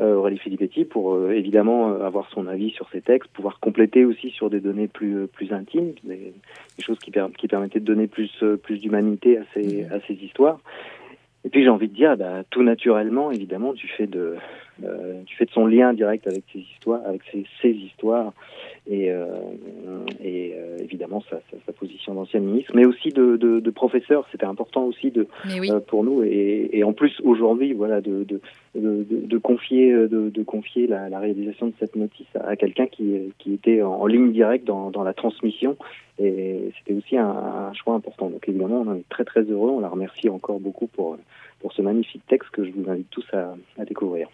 Aurélie 0.00 0.38
Filippetti 0.38 0.84
pour 0.84 1.30
évidemment 1.30 2.00
avoir 2.00 2.30
son 2.30 2.46
avis 2.46 2.70
sur 2.70 2.88
ces 2.90 3.00
textes 3.00 3.30
pouvoir 3.32 3.60
compléter 3.60 4.04
aussi 4.04 4.30
sur 4.30 4.50
des 4.50 4.60
données 4.60 4.88
plus 4.88 5.16
euh, 5.16 5.26
plus 5.26 5.52
intimes, 5.52 5.92
des, 6.04 6.32
choses 6.78 6.98
qui, 6.98 7.12
qui 7.38 7.48
permettaient 7.48 7.80
de 7.80 7.84
donner 7.84 8.06
plus 8.06 8.30
euh, 8.42 8.56
plus 8.56 8.78
d'humanité 8.78 9.38
à 9.38 9.42
ces 9.54 9.84
mmh. 9.84 9.92
à 9.92 10.00
ces 10.06 10.14
histoires. 10.14 10.60
Et 11.44 11.48
puis 11.48 11.62
j'ai 11.62 11.70
envie 11.70 11.88
de 11.88 11.94
dire, 11.94 12.16
bah, 12.18 12.42
tout 12.50 12.62
naturellement, 12.62 13.30
évidemment, 13.30 13.72
du 13.72 13.88
fait 13.88 14.06
de 14.06 14.34
euh, 14.84 15.22
du 15.22 15.34
fait 15.34 15.46
de 15.46 15.50
son 15.50 15.66
lien 15.66 15.92
direct 15.92 16.26
avec 16.26 16.44
ces 16.52 16.60
histoires, 16.60 17.00
avec 17.06 17.22
ces 17.62 17.70
histoires, 17.70 18.32
et, 18.86 19.10
euh, 19.10 19.26
et 20.22 20.54
euh, 20.56 20.78
évidemment 20.80 21.22
sa, 21.30 21.36
sa, 21.50 21.56
sa 21.66 21.72
position 21.72 22.14
d'ancien 22.14 22.40
ministre, 22.40 22.72
mais 22.74 22.86
aussi 22.86 23.10
de, 23.10 23.36
de, 23.36 23.60
de 23.60 23.70
professeur. 23.70 24.26
C'était 24.32 24.46
important 24.46 24.84
aussi 24.84 25.10
de 25.10 25.26
oui. 25.46 25.70
euh, 25.70 25.80
pour 25.80 26.02
nous, 26.04 26.22
et, 26.22 26.70
et 26.72 26.84
en 26.84 26.92
plus 26.92 27.20
aujourd'hui, 27.22 27.72
voilà, 27.72 28.00
de, 28.00 28.24
de, 28.24 28.40
de, 28.74 29.06
de 29.10 29.38
confier 29.38 29.92
de, 29.92 30.30
de 30.30 30.42
confier 30.42 30.86
la, 30.86 31.08
la, 31.08 31.18
réalisation 31.18 31.68
de 31.68 31.72
cette 31.78 31.96
notice 31.96 32.26
à, 32.34 32.56
quelqu'un 32.56 32.86
qui, 32.86 33.32
qui 33.38 33.54
était 33.54 33.82
en, 33.82 33.92
en, 33.92 34.06
ligne 34.06 34.32
directe 34.32 34.66
dans, 34.66 34.90
dans 34.90 35.02
la 35.02 35.12
transmission, 35.14 35.76
et 36.18 36.72
c'était 36.78 36.94
aussi 36.94 37.16
un, 37.16 37.28
un 37.28 37.72
choix 37.74 37.94
important. 37.94 38.28
Donc 38.30 38.48
évidemment, 38.48 38.82
on 38.86 38.90
en 38.90 38.96
est 38.96 39.08
très 39.08 39.24
très 39.24 39.42
heureux. 39.42 39.70
On 39.70 39.80
la 39.80 39.88
remercie 39.88 40.28
encore 40.28 40.60
beaucoup 40.60 40.86
pour 40.86 41.16
pour 41.60 41.72
ce 41.72 41.82
magnifique 41.82 42.22
texte 42.26 42.50
que 42.50 42.64
je 42.64 42.70
vous 42.70 42.90
invite 42.90 43.08
tous 43.10 43.24
à, 43.32 43.84
découvrir. 43.84 44.28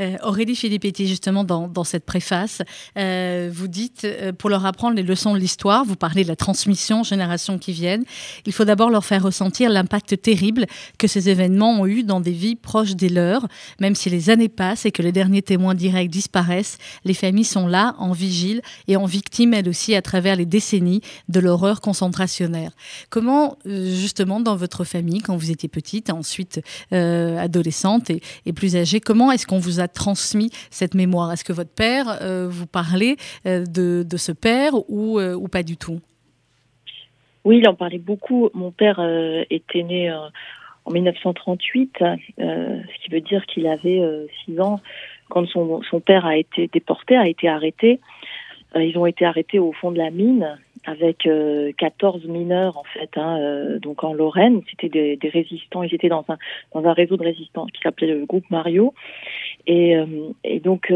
Euh, 0.00 0.16
Aurélie 0.22 0.56
Filippetti, 0.56 1.06
justement, 1.06 1.44
dans, 1.44 1.84
cette 1.84 2.04
préface, 2.04 2.62
euh, 2.96 3.50
vous 3.52 3.68
dites, 3.68 4.04
euh, 4.04 4.32
pour 4.32 4.50
leur 4.50 4.64
apprendre 4.66 4.96
les 4.96 5.02
leçons 5.02 5.34
de 5.34 5.38
l'histoire, 5.38 5.84
vous 5.84 5.96
parlez 5.96 6.22
de 6.22 6.28
la 6.28 6.36
transmission 6.36 7.02
générations 7.02 7.58
qui 7.58 7.72
viennent, 7.72 8.04
il 8.46 8.52
faut 8.52 8.64
d'abord 8.64 8.90
leur 8.90 9.04
faire 9.04 9.22
ressentir 9.22 9.70
l'impact 9.70 10.20
terrible 10.20 10.66
que 10.98 11.06
ces 11.06 11.28
événements 11.28 11.80
ont 11.80 11.86
eu 11.86 12.02
dans 12.02 12.20
des 12.20 12.32
vies 12.32 12.56
proches 12.56 12.94
des 12.94 13.08
leurs. 13.08 13.46
Même 13.78 13.94
si 13.94 14.10
les 14.10 14.30
années 14.30 14.48
passent 14.48 14.86
et 14.86 14.92
que 14.92 15.02
les 15.02 15.12
derniers 15.12 15.42
témoins 15.42 15.74
directs 15.74 16.10
disparaissent, 16.10 16.78
les 17.04 17.14
familles 17.14 17.44
sont 17.44 17.66
là, 17.66 17.94
en 17.98 18.12
vigile 18.12 18.62
et 18.88 18.96
en 18.96 19.04
victime, 19.04 19.54
elles 19.54 19.68
aussi, 19.68 19.94
à 19.94 20.02
travers 20.02 20.36
les 20.36 20.46
décennies 20.46 21.02
de 21.28 21.40
l'horreur 21.40 21.80
concentrationnaire. 21.80 22.72
Comment, 23.10 23.56
justement, 23.64 24.40
dans 24.40 24.56
votre 24.56 24.84
famille, 24.84 25.20
quand 25.20 25.36
vous 25.36 25.50
étiez 25.50 25.68
petite, 25.68 26.10
ensuite 26.10 26.60
euh, 26.92 27.38
adolescente 27.38 28.10
et, 28.10 28.52
plus 28.52 28.76
âgée, 28.76 29.00
comment 29.00 29.30
est-ce 29.30 29.46
qu'on 29.46 29.58
vous 29.58 29.80
a 29.80 29.88
transmis 29.88 30.50
cette 30.70 30.94
mémoire? 30.94 31.32
Est-ce 31.32 31.44
que 31.44 31.52
votre 31.52 31.72
père 31.74 32.18
euh, 32.20 32.48
vous 32.48 32.66
parlait 32.66 33.16
euh, 33.46 33.64
de, 33.64 34.16
ce 34.16 34.32
père 34.32 34.72
ou, 34.88 35.48
pas 35.50 35.62
du 35.62 35.76
tout? 35.76 36.00
Oui, 37.44 37.58
il 37.58 37.68
en 37.68 37.74
parlait 37.74 37.98
beaucoup. 37.98 38.50
Mon 38.52 38.70
père 38.70 39.00
était 39.48 39.82
né 39.82 40.12
en 40.12 40.90
1938, 40.90 41.96
ce 42.38 43.02
qui 43.02 43.10
veut 43.10 43.20
dire 43.20 43.46
qu'il 43.46 43.66
avait 43.66 44.02
6 44.44 44.60
ans 44.60 44.80
quand 45.28 45.46
son, 45.46 45.80
son, 45.88 46.00
père 46.00 46.26
a 46.26 46.36
été 46.36 46.68
déporté, 46.72 47.16
a 47.16 47.28
été 47.28 47.48
arrêté. 47.48 48.00
ils 48.74 48.98
ont 48.98 49.06
été 49.06 49.24
arrêtés 49.24 49.58
au 49.58 49.72
fond 49.72 49.90
de 49.90 49.98
la 49.98 50.10
mine 50.10 50.58
avec 50.84 51.28
14 51.76 52.24
mineurs 52.26 52.78
en 52.78 52.84
fait, 52.84 53.10
hein, 53.16 53.78
donc 53.80 54.02
en 54.04 54.12
Lorraine. 54.12 54.62
C'était 54.70 54.88
des, 54.88 55.16
des, 55.16 55.28
résistants. 55.28 55.82
Ils 55.82 55.94
étaient 55.94 56.08
dans 56.08 56.24
un 56.28 56.38
dans 56.72 56.84
un 56.84 56.92
réseau 56.92 57.16
de 57.16 57.24
résistants 57.24 57.66
qui 57.66 57.80
s'appelait 57.82 58.14
le 58.14 58.26
groupe 58.26 58.48
Mario. 58.50 58.94
Et, 59.66 59.94
et 60.42 60.60
donc 60.60 60.92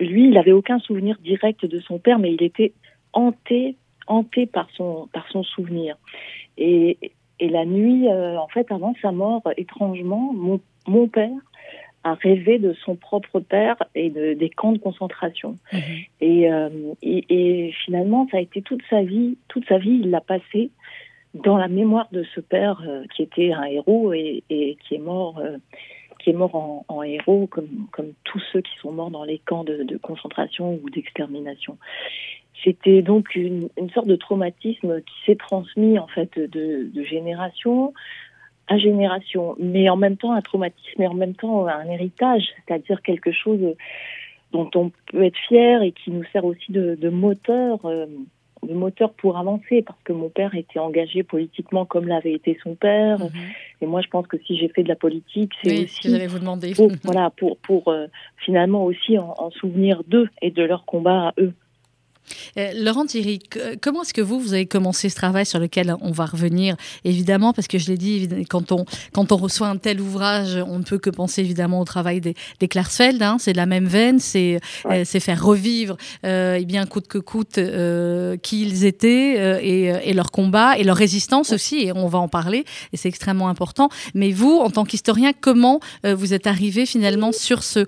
lui, 0.00 0.28
il 0.28 0.36
avait 0.36 0.52
aucun 0.52 0.78
souvenir 0.80 1.16
direct 1.22 1.64
de 1.64 1.80
son 1.80 1.98
père, 1.98 2.18
mais 2.18 2.32
il 2.34 2.42
était 2.42 2.72
hanté 3.12 3.76
hanté 4.06 4.46
par 4.46 4.68
son 4.74 5.08
par 5.12 5.28
son 5.30 5.44
souvenir. 5.44 5.96
Et, 6.58 6.98
et 7.40 7.48
la 7.48 7.64
nuit, 7.64 8.08
en 8.08 8.48
fait, 8.48 8.70
avant 8.72 8.94
sa 9.00 9.12
mort, 9.12 9.42
étrangement, 9.56 10.32
mon, 10.34 10.60
mon 10.86 11.08
père 11.08 11.30
a 12.04 12.14
rêvé 12.14 12.58
de 12.58 12.74
son 12.84 12.96
propre 12.96 13.40
père 13.40 13.76
et 13.94 14.10
de, 14.10 14.34
des 14.34 14.50
camps 14.50 14.72
de 14.72 14.78
concentration. 14.78 15.58
Mhm. 15.72 15.80
Et, 16.20 16.52
euh, 16.52 16.68
et, 17.02 17.24
et, 17.28 17.72
finalement, 17.84 18.28
ça 18.30 18.36
a 18.36 18.40
été 18.40 18.62
toute 18.62 18.82
sa 18.90 19.02
vie, 19.02 19.38
toute 19.48 19.66
sa 19.66 19.78
vie, 19.78 20.00
il 20.02 20.10
l'a 20.10 20.20
passé 20.20 20.70
dans 21.34 21.56
la 21.56 21.68
mémoire 21.68 22.08
de 22.12 22.24
ce 22.34 22.40
père 22.40 22.82
euh, 22.86 23.04
qui 23.14 23.22
était 23.22 23.52
un 23.52 23.64
héros 23.64 24.12
et, 24.12 24.44
et 24.50 24.76
qui 24.86 24.94
est 24.94 24.98
mort, 24.98 25.38
euh, 25.38 25.56
qui 26.20 26.30
est 26.30 26.34
mort 26.34 26.54
en, 26.54 26.84
en, 26.88 27.02
héros 27.02 27.46
comme, 27.48 27.88
comme 27.90 28.12
tous 28.22 28.42
ceux 28.52 28.60
qui 28.60 28.76
sont 28.80 28.92
morts 28.92 29.10
dans 29.10 29.24
les 29.24 29.38
camps 29.38 29.64
de, 29.64 29.82
de 29.82 29.96
concentration 29.96 30.78
ou 30.82 30.90
d'extermination. 30.90 31.78
C'était 32.62 33.02
donc 33.02 33.34
une, 33.34 33.68
une, 33.76 33.90
sorte 33.90 34.06
de 34.06 34.16
traumatisme 34.16 35.00
qui 35.02 35.14
s'est 35.26 35.36
transmis 35.36 35.98
en 35.98 36.06
fait 36.06 36.38
de, 36.38 36.88
de 36.92 37.02
génération 37.02 37.92
à 38.68 38.78
génération, 38.78 39.56
mais 39.58 39.88
en 39.88 39.96
même 39.96 40.16
temps 40.16 40.32
un 40.32 40.40
traumatisme 40.40 41.02
et 41.02 41.06
en 41.06 41.14
même 41.14 41.34
temps 41.34 41.66
un 41.66 41.86
héritage, 41.86 42.44
c'est-à-dire 42.66 43.02
quelque 43.02 43.32
chose 43.32 43.74
dont 44.52 44.70
on 44.74 44.90
peut 45.10 45.24
être 45.24 45.36
fier 45.48 45.82
et 45.82 45.92
qui 45.92 46.10
nous 46.10 46.24
sert 46.32 46.44
aussi 46.44 46.70
de, 46.70 46.94
de 46.94 47.08
moteur, 47.10 47.80
euh, 47.84 48.06
de 48.62 48.72
moteur 48.72 49.12
pour 49.12 49.36
avancer, 49.36 49.82
parce 49.82 49.98
que 50.04 50.12
mon 50.12 50.30
père 50.30 50.54
était 50.54 50.78
engagé 50.78 51.22
politiquement 51.22 51.84
comme 51.84 52.06
l'avait 52.08 52.32
été 52.32 52.56
son 52.62 52.74
père, 52.74 53.18
-hmm. 53.18 53.82
et 53.82 53.86
moi 53.86 54.00
je 54.00 54.08
pense 54.08 54.26
que 54.26 54.38
si 54.44 54.56
j'ai 54.58 54.68
fait 54.68 54.82
de 54.82 54.88
la 54.88 54.96
politique, 54.96 55.52
c'est 55.62 55.70
oui, 55.70 55.84
aussi 55.84 55.94
ce 55.96 56.00
que 56.02 56.08
j'allais 56.12 56.26
vous 56.34 56.38
demander. 56.38 56.72
Pour, 56.74 56.90
voilà 57.02 57.30
pour 57.38 57.52
pour 57.58 57.82
euh, 57.88 58.06
finalement 58.46 58.82
aussi 58.84 59.18
en, 59.18 59.34
en 59.44 59.50
souvenir 59.50 59.94
d'eux 60.12 60.28
et 60.40 60.50
de 60.50 60.62
leur 60.70 60.82
combat 60.92 61.20
à 61.28 61.32
eux. 61.44 61.52
Euh, 62.58 62.72
Laurent 62.76 63.06
Thierry, 63.06 63.40
comment 63.80 64.02
est-ce 64.02 64.14
que 64.14 64.20
vous, 64.20 64.40
vous 64.40 64.54
avez 64.54 64.66
commencé 64.66 65.08
ce 65.08 65.16
travail 65.16 65.46
sur 65.46 65.58
lequel 65.58 65.94
on 66.00 66.10
va 66.10 66.26
revenir 66.26 66.76
Évidemment, 67.04 67.52
parce 67.52 67.68
que 67.68 67.78
je 67.78 67.88
l'ai 67.88 67.98
dit, 67.98 68.28
quand 68.48 68.72
on, 68.72 68.84
quand 69.12 69.32
on 69.32 69.36
reçoit 69.36 69.68
un 69.68 69.76
tel 69.76 70.00
ouvrage, 70.00 70.58
on 70.66 70.78
ne 70.78 70.84
peut 70.84 70.98
que 70.98 71.10
penser 71.10 71.42
évidemment 71.42 71.80
au 71.80 71.84
travail 71.84 72.20
des, 72.20 72.34
des 72.60 72.68
Klarsfeld. 72.68 73.22
Hein, 73.22 73.36
c'est 73.38 73.52
de 73.52 73.56
la 73.56 73.66
même 73.66 73.86
veine, 73.86 74.18
c'est 74.18 74.60
ouais. 74.84 75.02
euh, 75.02 75.20
faire 75.20 75.42
revivre, 75.42 75.96
euh, 76.24 76.56
et 76.56 76.64
bien 76.64 76.86
coûte 76.86 77.06
que 77.06 77.18
coûte, 77.18 77.58
euh, 77.58 78.36
qui 78.36 78.62
ils 78.62 78.84
étaient 78.84 79.62
et, 79.64 80.10
et, 80.10 80.12
leur 80.12 80.30
combat 80.30 80.76
et 80.78 80.84
leur 80.84 80.96
résistance 80.96 81.52
aussi. 81.52 81.80
Et 81.80 81.92
on 81.92 82.08
va 82.08 82.18
en 82.18 82.28
parler, 82.28 82.64
et 82.92 82.96
c'est 82.96 83.08
extrêmement 83.08 83.48
important. 83.48 83.88
Mais 84.14 84.32
vous, 84.32 84.58
en 84.58 84.70
tant 84.70 84.84
qu'historien, 84.84 85.32
comment 85.38 85.80
vous 86.04 86.34
êtes 86.34 86.46
arrivé 86.46 86.86
finalement 86.86 87.32
sur 87.32 87.62
ce, 87.62 87.86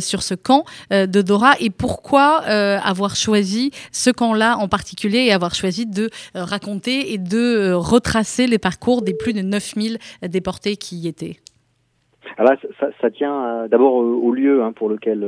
sur 0.00 0.22
ce 0.22 0.34
camp 0.34 0.64
de 0.90 1.22
Dora 1.22 1.54
et 1.60 1.70
pourquoi 1.70 2.38
avoir 2.38 3.16
choisi 3.16 3.70
ce 3.92 4.10
camp-là 4.10 4.56
en 4.58 4.68
particulier 4.68 5.26
et 5.26 5.32
avoir 5.32 5.54
choisi 5.54 5.86
de 5.86 6.04
euh, 6.36 6.44
raconter 6.44 7.12
et 7.12 7.18
de 7.18 7.38
euh, 7.38 7.76
retracer 7.76 8.46
les 8.46 8.58
parcours 8.58 9.02
des 9.02 9.14
plus 9.14 9.32
de 9.32 9.40
9000 9.40 9.98
déportés 10.28 10.76
qui 10.76 10.96
y 10.96 11.08
étaient 11.08 11.36
alors 12.36 12.52
là, 12.52 12.58
ça, 12.78 12.88
ça 13.00 13.10
tient 13.10 13.44
euh, 13.44 13.68
d'abord 13.68 13.94
au, 13.94 14.30
lieu 14.32 14.62
hein, 14.62 14.72
pour 14.72 14.88
lequel 14.88 15.26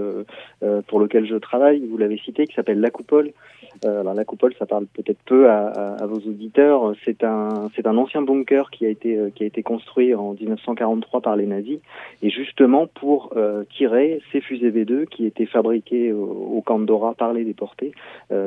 pour 0.87 1.01
lequel 1.01 1.27
je 1.27 1.37
travaille. 1.37 1.85
Vous 1.89 1.97
l'avez 1.97 2.19
cité, 2.19 2.47
qui 2.47 2.55
s'appelle 2.55 2.79
La 2.79 2.91
Coupole. 2.91 3.33
Euh, 3.85 4.01
alors 4.01 4.15
la 4.15 4.25
Coupole, 4.25 4.55
ça 4.59 4.67
parle 4.67 4.87
peut-être 4.87 5.19
peu 5.25 5.49
à, 5.49 5.69
à, 5.69 6.03
à, 6.03 6.07
vos 6.07 6.19
auditeurs. 6.19 6.95
C'est 7.05 7.25
un 7.25 7.71
c'est 7.75 7.87
un 7.87 7.97
ancien 7.97 8.23
bunker 8.23 8.71
qui 8.71 8.87
a 8.87 8.89
été 8.89 9.19
qui 9.35 9.45
a 9.45 9.47
été 9.47 9.63
construit 9.63 10.15
en 10.15 10.35
1943 10.35 11.21
par 11.21 11.37
les 11.37 11.47
nazis 11.47 11.79
et 12.23 12.31
justement 12.31 12.87
pour 12.87 13.35
tirer 13.71 14.21
ces 14.33 14.41
fusées 14.41 14.71
V2 14.71 15.07
qui 15.07 15.27
étaient 15.27 15.47
fabriquées 15.47 16.13
au, 16.13 16.25
au 16.57 16.63
camp 16.63 16.79
Dora 16.81 17.15
par 17.15 17.33
les 17.33 17.45
déportés, 17.45 17.93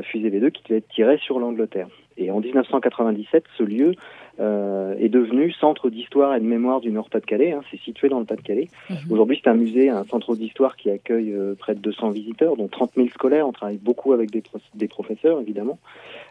fusées 0.03 0.29
V2 0.29 0.51
qui 0.51 0.63
devaient 0.63 0.77
être 0.77 0.89
tirées 0.89 1.17
sur 1.17 1.39
l'Angleterre. 1.39 1.87
Et 2.17 2.31
en 2.31 2.39
1997, 2.39 3.43
ce 3.57 3.63
lieu 3.63 3.95
euh, 4.39 4.95
est 4.99 5.09
devenu 5.09 5.51
centre 5.51 5.89
d'histoire 5.89 6.35
et 6.35 6.39
de 6.39 6.45
mémoire 6.45 6.81
du 6.81 6.91
Nord-Pas-de-Calais. 6.91 7.51
Hein, 7.51 7.61
c'est 7.69 7.79
situé 7.79 8.09
dans 8.09 8.19
le 8.19 8.25
Pas-de-Calais. 8.25 8.67
Mmh. 8.89 8.95
Aujourd'hui, 9.11 9.39
c'est 9.43 9.49
un 9.49 9.55
musée, 9.55 9.89
un 9.89 10.03
centre 10.05 10.35
d'histoire 10.35 10.75
qui 10.75 10.89
accueille 10.89 11.33
euh, 11.33 11.55
près 11.57 11.75
de 11.75 11.79
200 11.79 12.11
visiteurs, 12.11 12.57
dont 12.57 12.67
30 12.67 12.91
000 12.95 13.07
scolaires. 13.09 13.47
On 13.47 13.51
travaille 13.51 13.77
beaucoup 13.77 14.13
avec 14.13 14.31
des, 14.31 14.41
pro 14.41 14.59
des 14.75 14.87
professeurs, 14.87 15.39
évidemment. 15.39 15.79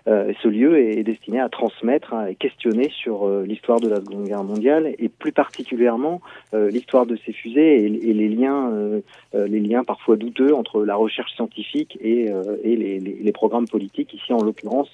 Euh, 0.08 0.30
et 0.30 0.36
ce 0.42 0.48
lieu 0.48 0.78
est, 0.78 0.98
est, 0.98 1.04
destiné 1.04 1.38
à 1.40 1.48
transmettre 1.48 2.12
hein, 2.12 2.26
et 2.26 2.34
questionner 2.34 2.90
sur 2.90 3.24
euh, 3.24 3.44
l'histoire 3.46 3.78
de 3.78 3.88
la 3.88 3.96
Seconde 3.96 4.24
Guerre 4.24 4.42
mondiale 4.42 4.94
et 4.98 5.08
plus 5.08 5.30
particulièrement 5.30 6.20
euh, 6.54 6.70
l'histoire 6.70 7.06
de 7.06 7.16
ces 7.24 7.32
fusées 7.32 7.84
et, 7.84 8.10
et 8.10 8.12
les 8.12 8.28
liens, 8.28 8.70
euh, 8.72 9.00
les 9.32 9.60
liens 9.60 9.84
parfois 9.84 10.16
douteux 10.16 10.54
entre 10.54 10.84
la 10.84 10.96
recherche 10.96 11.32
scientifique 11.34 11.96
et, 12.00 12.30
et 12.64 12.76
les, 12.76 12.98
les, 12.98 13.18
les, 13.20 13.32
programmes 13.32 13.68
politiques. 13.68 14.12
Ici, 14.14 14.32
en 14.32 14.42
l'occurrence, 14.42 14.90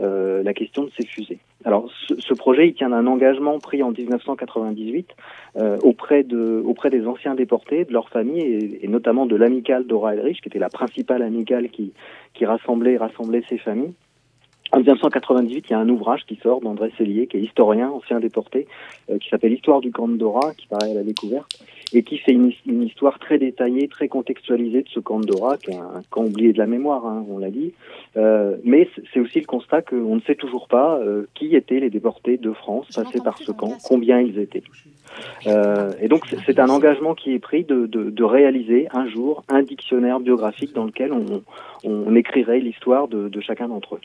euh, 0.00 0.42
la 0.42 0.54
question 0.54 0.84
de 0.84 0.90
ces 0.96 1.06
fusées. 1.06 1.38
Alors, 1.64 1.90
ce, 2.08 2.14
ce, 2.18 2.34
projet, 2.34 2.68
il 2.68 2.74
tient 2.74 2.90
d'un 2.90 3.06
engagement 3.06 3.58
pris 3.58 3.82
en 3.82 3.92
1998 3.92 5.10
euh, 5.56 5.78
auprès, 5.82 6.22
de, 6.22 6.62
auprès 6.64 6.90
des 6.90 7.06
anciens 7.06 7.34
déportés, 7.34 7.84
de 7.84 7.92
leurs 7.92 8.08
familles, 8.08 8.42
et, 8.42 8.84
et 8.84 8.88
notamment 8.88 9.26
de 9.26 9.36
l'amicale 9.36 9.86
Dora 9.86 10.14
Elrich, 10.14 10.40
qui 10.40 10.48
était 10.48 10.58
la 10.58 10.70
principale 10.70 11.22
amicale 11.22 11.68
qui, 11.68 11.92
qui 12.34 12.46
rassemblait, 12.46 12.96
rassemblait 12.96 13.42
ces 13.48 13.58
familles. 13.58 13.94
En 14.74 14.78
1998, 14.78 15.66
il 15.68 15.72
y 15.72 15.74
a 15.74 15.78
un 15.78 15.88
ouvrage 15.90 16.22
qui 16.26 16.36
sort 16.36 16.62
d'André 16.62 16.90
Cellier, 16.96 17.26
qui 17.26 17.36
est 17.36 17.42
historien, 17.42 17.90
ancien 17.90 18.20
déporté, 18.20 18.66
euh, 19.10 19.18
qui 19.18 19.28
s'appelle 19.28 19.52
Histoire 19.52 19.82
du 19.82 19.92
camp 19.92 20.08
de 20.08 20.16
Dora, 20.16 20.54
qui 20.54 20.66
paraît 20.66 20.92
à 20.92 20.94
la 20.94 21.02
découverte, 21.02 21.62
et 21.92 22.02
qui 22.02 22.18
fait 22.18 22.32
une, 22.32 22.52
une, 22.66 22.82
histoire 22.82 23.18
très 23.18 23.38
détaillée, 23.38 23.88
très 23.88 24.08
contextualisée 24.08 24.82
de 24.82 24.88
ce 24.88 25.00
camp 25.00 25.20
de 25.20 25.26
Dora, 25.26 25.56
qui 25.58 25.70
est 25.70 25.76
un 25.76 26.02
camp 26.10 26.24
oublié 26.24 26.52
de 26.52 26.58
la 26.58 26.66
mémoire, 26.66 27.06
hein, 27.06 27.24
on 27.28 27.38
l'a 27.38 27.50
dit. 27.50 27.72
Euh, 28.16 28.56
mais 28.64 28.88
c'est 29.12 29.20
aussi 29.20 29.40
le 29.40 29.46
constat 29.46 29.82
qu'on 29.82 30.16
ne 30.16 30.20
sait 30.20 30.34
toujours 30.34 30.68
pas 30.68 30.98
euh, 30.98 31.26
qui 31.34 31.54
étaient 31.54 31.80
les 31.80 31.90
déportés 31.90 32.36
de 32.36 32.52
France 32.52 32.88
passés 32.94 33.20
par 33.22 33.38
ce 33.38 33.52
camp, 33.52 33.76
combien 33.84 34.20
ils 34.20 34.38
étaient. 34.38 34.62
Euh, 35.46 35.92
et 36.00 36.08
donc 36.08 36.26
c'est 36.46 36.58
un 36.58 36.70
engagement 36.70 37.14
qui 37.14 37.34
est 37.34 37.38
pris 37.38 37.64
de, 37.64 37.86
de, 37.86 38.08
de, 38.10 38.24
réaliser 38.24 38.88
un 38.92 39.06
jour 39.08 39.44
un 39.48 39.62
dictionnaire 39.62 40.20
biographique 40.20 40.72
dans 40.72 40.84
lequel 40.84 41.12
on, 41.12 41.42
on 41.84 42.14
écrirait 42.14 42.60
l'histoire 42.60 43.08
de, 43.08 43.28
de 43.28 43.40
chacun 43.40 43.68
d'entre 43.68 43.96
eux. 43.96 44.00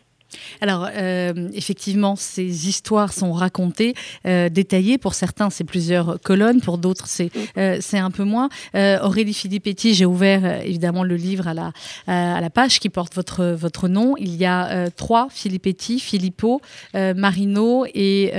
Alors, 0.62 0.88
euh, 0.94 1.50
effectivement, 1.54 2.16
ces 2.16 2.68
histoires 2.68 3.14
sont 3.14 3.32
racontées, 3.32 3.94
euh, 4.26 4.50
détaillées. 4.50 4.98
Pour 4.98 5.14
certains, 5.14 5.50
c'est 5.50 5.64
plusieurs 5.64 6.20
colonnes. 6.22 6.62
Pour 6.62 6.78
d'autres, 6.78 7.08
c'est 7.08 7.32
euh, 7.58 7.80
un 7.94 8.12
peu 8.12 8.24
moins. 8.24 8.50
Aurélie 8.74 9.34
Filippetti, 9.34 9.94
j'ai 9.94 10.06
ouvert 10.06 10.62
évidemment 10.64 11.04
le 11.04 11.16
livre 11.16 11.48
à 11.48 11.54
la, 11.54 11.72
à 12.08 12.40
la 12.40 12.50
page 12.50 12.80
qui 12.80 12.90
porte 12.90 13.16
votre, 13.16 13.46
votre 13.46 13.88
nom. 13.88 14.16
Il 14.18 14.36
y 14.36 14.46
a 14.46 14.90
trois 14.92 15.28
Filippetti, 15.30 16.00
Filippo, 16.00 16.62
Marino 16.94 17.86
et 17.94 18.32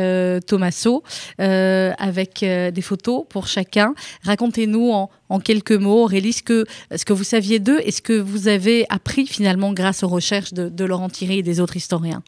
Tommaso, 0.46 1.02
avec 1.38 2.40
des 2.40 2.82
photos 2.82 3.24
pour 3.28 3.46
chacun. 3.46 3.94
Racontez-nous 4.22 4.92
en, 4.92 5.10
en, 5.28 5.38
quelques 5.40 5.72
mots, 5.72 6.04
Aurélie, 6.04 6.32
ce 6.32 6.42
que, 6.42 7.12
vous 7.12 7.24
saviez 7.24 7.58
d'eux 7.58 7.80
et 7.84 7.90
ce 7.90 8.02
que 8.02 8.18
vous 8.18 8.48
avez 8.48 8.86
appris 8.88 9.26
finalement 9.26 9.72
grâce 9.72 10.02
aux 10.02 10.08
recherches 10.08 10.52
de, 10.52 10.84
Laurent 10.84 11.08
Thierry 11.08 11.38
et 11.38 11.42
des 11.42 11.60
autres 11.60 11.76
historiens? 11.76 12.22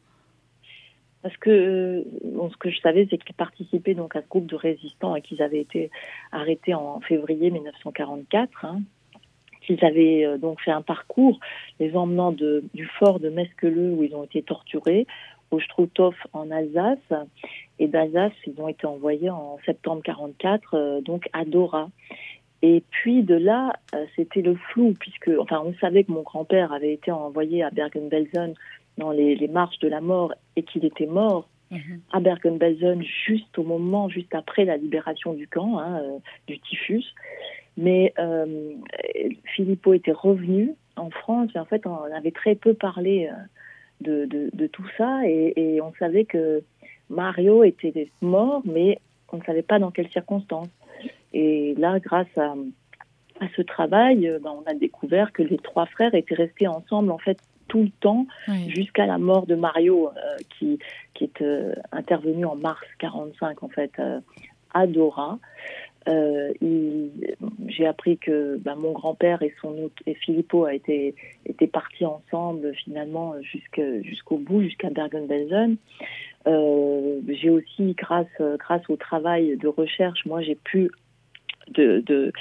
Parce 1.22 1.36
que 1.36 2.04
bon, 2.24 2.50
ce 2.50 2.56
que 2.56 2.70
je 2.70 2.80
savais, 2.80 3.06
c'est 3.10 3.18
qu'ils 3.22 3.34
participaient 3.34 3.94
donc 3.94 4.16
à 4.16 4.22
ce 4.22 4.28
groupe 4.28 4.46
de 4.46 4.56
résistants 4.56 5.14
et 5.16 5.20
qu'ils 5.20 5.42
avaient 5.42 5.60
été 5.60 5.90
arrêtés 6.32 6.72
en 6.72 7.00
février 7.00 7.50
1944. 7.50 8.64
Hein, 8.64 8.80
qu'ils 9.60 9.84
avaient 9.84 10.24
euh, 10.24 10.38
donc 10.38 10.60
fait 10.60 10.70
un 10.70 10.82
parcours 10.82 11.38
les 11.78 11.94
emmenant 11.94 12.32
du 12.32 12.86
fort 12.98 13.20
de 13.20 13.28
Mesqueleux 13.28 13.92
où 13.92 14.02
ils 14.02 14.14
ont 14.14 14.24
été 14.24 14.42
torturés 14.42 15.06
au 15.50 15.60
Struthof 15.60 16.14
en 16.32 16.50
Alsace 16.50 16.98
et 17.78 17.88
d'Alsace 17.88 18.32
ils 18.46 18.60
ont 18.60 18.68
été 18.68 18.86
envoyés 18.86 19.30
en 19.30 19.58
septembre 19.66 20.02
44 20.04 20.74
euh, 20.74 21.00
donc 21.00 21.28
à 21.32 21.44
Dora. 21.44 21.88
Et 22.62 22.82
puis 22.90 23.22
de 23.22 23.34
là, 23.34 23.72
euh, 23.94 24.04
c'était 24.16 24.42
le 24.42 24.54
flou 24.54 24.94
puisque 24.98 25.30
enfin 25.38 25.62
on 25.64 25.74
savait 25.80 26.04
que 26.04 26.12
mon 26.12 26.22
grand-père 26.22 26.72
avait 26.72 26.92
été 26.92 27.10
envoyé 27.10 27.62
à 27.62 27.70
Bergen-Belsen 27.70 28.54
dans 28.98 29.12
les, 29.12 29.34
les, 29.34 29.48
marches 29.48 29.78
de 29.78 29.88
la 29.88 30.00
mort 30.00 30.34
et 30.56 30.62
qu'il 30.62 30.84
était 30.84 31.06
mort 31.06 31.48
mmh. 31.70 31.78
à 32.12 32.20
Bergen-Belsen 32.20 33.02
juste 33.02 33.58
au 33.58 33.62
moment, 33.62 34.08
juste 34.08 34.34
après 34.34 34.64
la 34.66 34.76
libération 34.76 35.32
du 35.32 35.48
camp, 35.48 35.78
hein, 35.78 36.00
euh, 36.02 36.18
du 36.46 36.58
typhus. 36.60 37.04
Mais 37.76 38.12
euh, 38.18 38.74
Philippot 39.54 39.94
était 39.94 40.12
revenu 40.12 40.74
en 40.96 41.08
France 41.08 41.50
et 41.54 41.58
en 41.58 41.64
fait 41.64 41.86
on 41.86 42.02
avait 42.14 42.30
très 42.30 42.54
peu 42.54 42.74
parlé 42.74 43.30
euh, 43.30 43.34
de, 44.02 44.26
de, 44.26 44.50
de, 44.52 44.66
tout 44.66 44.86
ça 44.98 45.20
et, 45.26 45.54
et, 45.56 45.80
on 45.80 45.92
savait 45.98 46.24
que 46.24 46.62
Mario 47.08 47.64
était 47.64 48.08
mort 48.20 48.62
mais 48.64 48.98
on 49.32 49.38
ne 49.38 49.42
savait 49.44 49.62
pas 49.62 49.78
dans 49.78 49.90
quelles 49.90 50.10
circonstances. 50.10 50.68
Et 51.32 51.74
là, 51.78 51.98
grâce 52.00 52.36
à, 52.36 52.54
à 53.40 53.48
ce 53.56 53.62
travail, 53.62 54.30
ben, 54.42 54.50
on 54.50 54.70
a 54.70 54.74
découvert 54.74 55.32
que 55.32 55.42
les 55.42 55.58
trois 55.58 55.86
frères 55.86 56.14
étaient 56.14 56.34
restés 56.34 56.66
ensemble 56.66 57.10
en 57.10 57.18
fait 57.18 57.38
tout 57.68 57.82
le 57.82 57.90
temps 58.00 58.26
jusqu'à 58.66 59.06
la 59.06 59.18
mort 59.18 59.46
de 59.46 59.54
Mario, 59.54 60.10
qui, 60.48 60.80
qui 61.14 61.24
est 61.24 61.44
intervenu 61.92 62.44
en 62.44 62.56
mars 62.56 62.84
45 62.98 63.62
en 63.62 63.68
fait 63.68 63.92
à 64.74 64.86
Dora. 64.86 65.38
Euh, 66.08 66.52
j'ai 67.68 67.86
appris 67.86 68.16
que 68.16 68.56
bah, 68.56 68.74
mon 68.74 68.92
grand-père 68.92 69.42
et 69.42 69.54
son 69.60 69.90
et 70.06 70.14
Filippo 70.14 70.64
a 70.64 70.74
été 70.74 71.14
étaient 71.44 71.66
partis 71.66 72.06
ensemble 72.06 72.72
finalement 72.74 73.34
jusqu'au 73.42 74.38
bout, 74.38 74.62
jusqu'à 74.62 74.88
Bergen-Belsen. 74.88 75.76
Euh, 76.46 77.20
j'ai 77.28 77.50
aussi, 77.50 77.94
grâce 77.94 78.26
grâce 78.58 78.88
au 78.88 78.96
travail 78.96 79.58
de 79.58 79.68
recherche, 79.68 80.24
moi 80.24 80.40
j'ai 80.40 80.54
pu 80.54 80.90
de 81.70 82.02
de, 82.06 82.32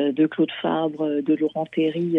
euh, 0.00 0.12
de 0.12 0.26
Claude 0.26 0.50
Fabre, 0.62 1.22
de 1.22 1.34
Laurent 1.34 1.66
Théry. 1.66 2.18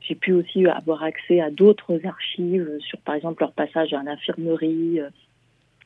j'ai 0.00 0.14
pu 0.14 0.32
aussi 0.32 0.66
avoir 0.66 1.02
accès 1.02 1.40
à 1.40 1.50
d'autres 1.50 2.00
archives 2.04 2.78
sur, 2.80 2.98
par 3.00 3.14
exemple, 3.14 3.42
leur 3.42 3.52
passage 3.52 3.92
à 3.92 4.02
l'infirmerie 4.02 5.00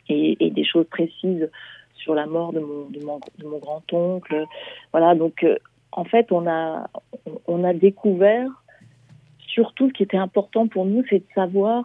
et, 0.09 0.37
et, 0.45 0.51
des 0.51 0.65
choses 0.65 0.87
précises 0.87 1.51
sur 1.95 2.15
la 2.15 2.27
mort 2.27 2.53
de 2.53 2.61
mon, 2.61 2.85
de 2.91 3.05
mon, 3.05 3.19
de 3.39 3.47
mon 3.47 3.59
grand-oncle. 3.59 4.45
Voilà, 4.93 5.15
donc 5.15 5.43
euh, 5.43 5.57
en 5.93 6.05
fait, 6.05 6.31
on 6.33 6.47
a, 6.47 6.89
on 7.47 7.65
a 7.65 7.73
découvert, 7.73 8.49
surtout 9.39 9.89
ce 9.89 9.95
qui 9.95 10.03
était 10.03 10.17
important 10.17 10.69
pour 10.69 10.85
nous, 10.85 11.03
c'est 11.09 11.21
de 11.21 11.33
savoir 11.35 11.85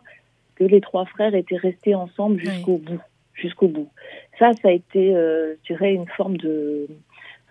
que 0.56 0.64
les 0.64 0.82
trois 0.82 1.06
frères 1.06 1.36
étaient 1.36 1.58
restés 1.58 1.96
ensemble 1.96 2.40
jusqu'au 2.40 2.78
bout. 2.78 3.02
Jusqu'au 3.34 3.70
bout. 3.70 3.90
Ça, 4.38 4.52
ça 4.54 4.68
a 4.68 4.72
été, 4.72 5.16
euh, 5.16 5.54
je 5.64 5.74
dirais, 5.74 5.94
une 5.94 6.08
forme 6.08 6.36
de 6.36 6.88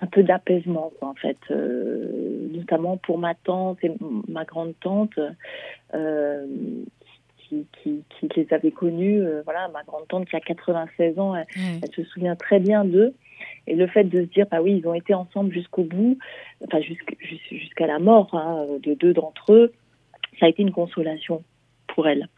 un 0.00 0.06
peu 0.06 0.22
d'apaisement 0.22 0.92
en 1.00 1.14
fait 1.14 1.38
euh, 1.50 2.48
notamment 2.52 2.96
pour 2.96 3.18
ma 3.18 3.34
tante 3.34 3.82
et 3.82 3.92
ma 4.28 4.44
grande 4.44 4.74
tante 4.80 5.18
euh, 5.94 6.46
qui, 7.48 8.04
qui, 8.10 8.28
les 8.36 8.52
avait 8.52 8.70
connus. 8.70 9.22
Euh, 9.22 9.42
voilà, 9.44 9.68
ma 9.68 9.82
grande-tante 9.82 10.28
qui 10.28 10.36
a 10.36 10.40
96 10.40 11.18
ans, 11.18 11.34
elle, 11.34 11.46
se 11.94 12.04
souvient 12.04 12.36
très 12.36 12.60
bien 12.60 12.84
d'eux. 12.84 13.14
Et 13.66 13.74
le 13.74 13.86
fait 13.86 14.04
de 14.04 14.22
se 14.22 14.26
dire, 14.26 14.46
bah 14.50 14.60
oui, 14.60 14.78
ils 14.78 14.86
ont 14.88 14.94
été 14.94 15.14
ensemble 15.14 15.52
jusqu'au 15.52 15.84
bout, 15.84 16.18
enfin 16.64 16.80
jusqu'à 16.80 17.86
la 17.86 17.98
mort 17.98 18.34
hein, 18.34 18.66
de 18.82 18.94
deux 18.94 19.12
d'entre 19.12 19.52
eux, 19.52 19.72
ça 20.40 20.46
a 20.46 20.48
été 20.48 20.62
une 20.62 20.72
consolation 20.72 21.42
pour 21.86 22.08
elle. 22.08 22.28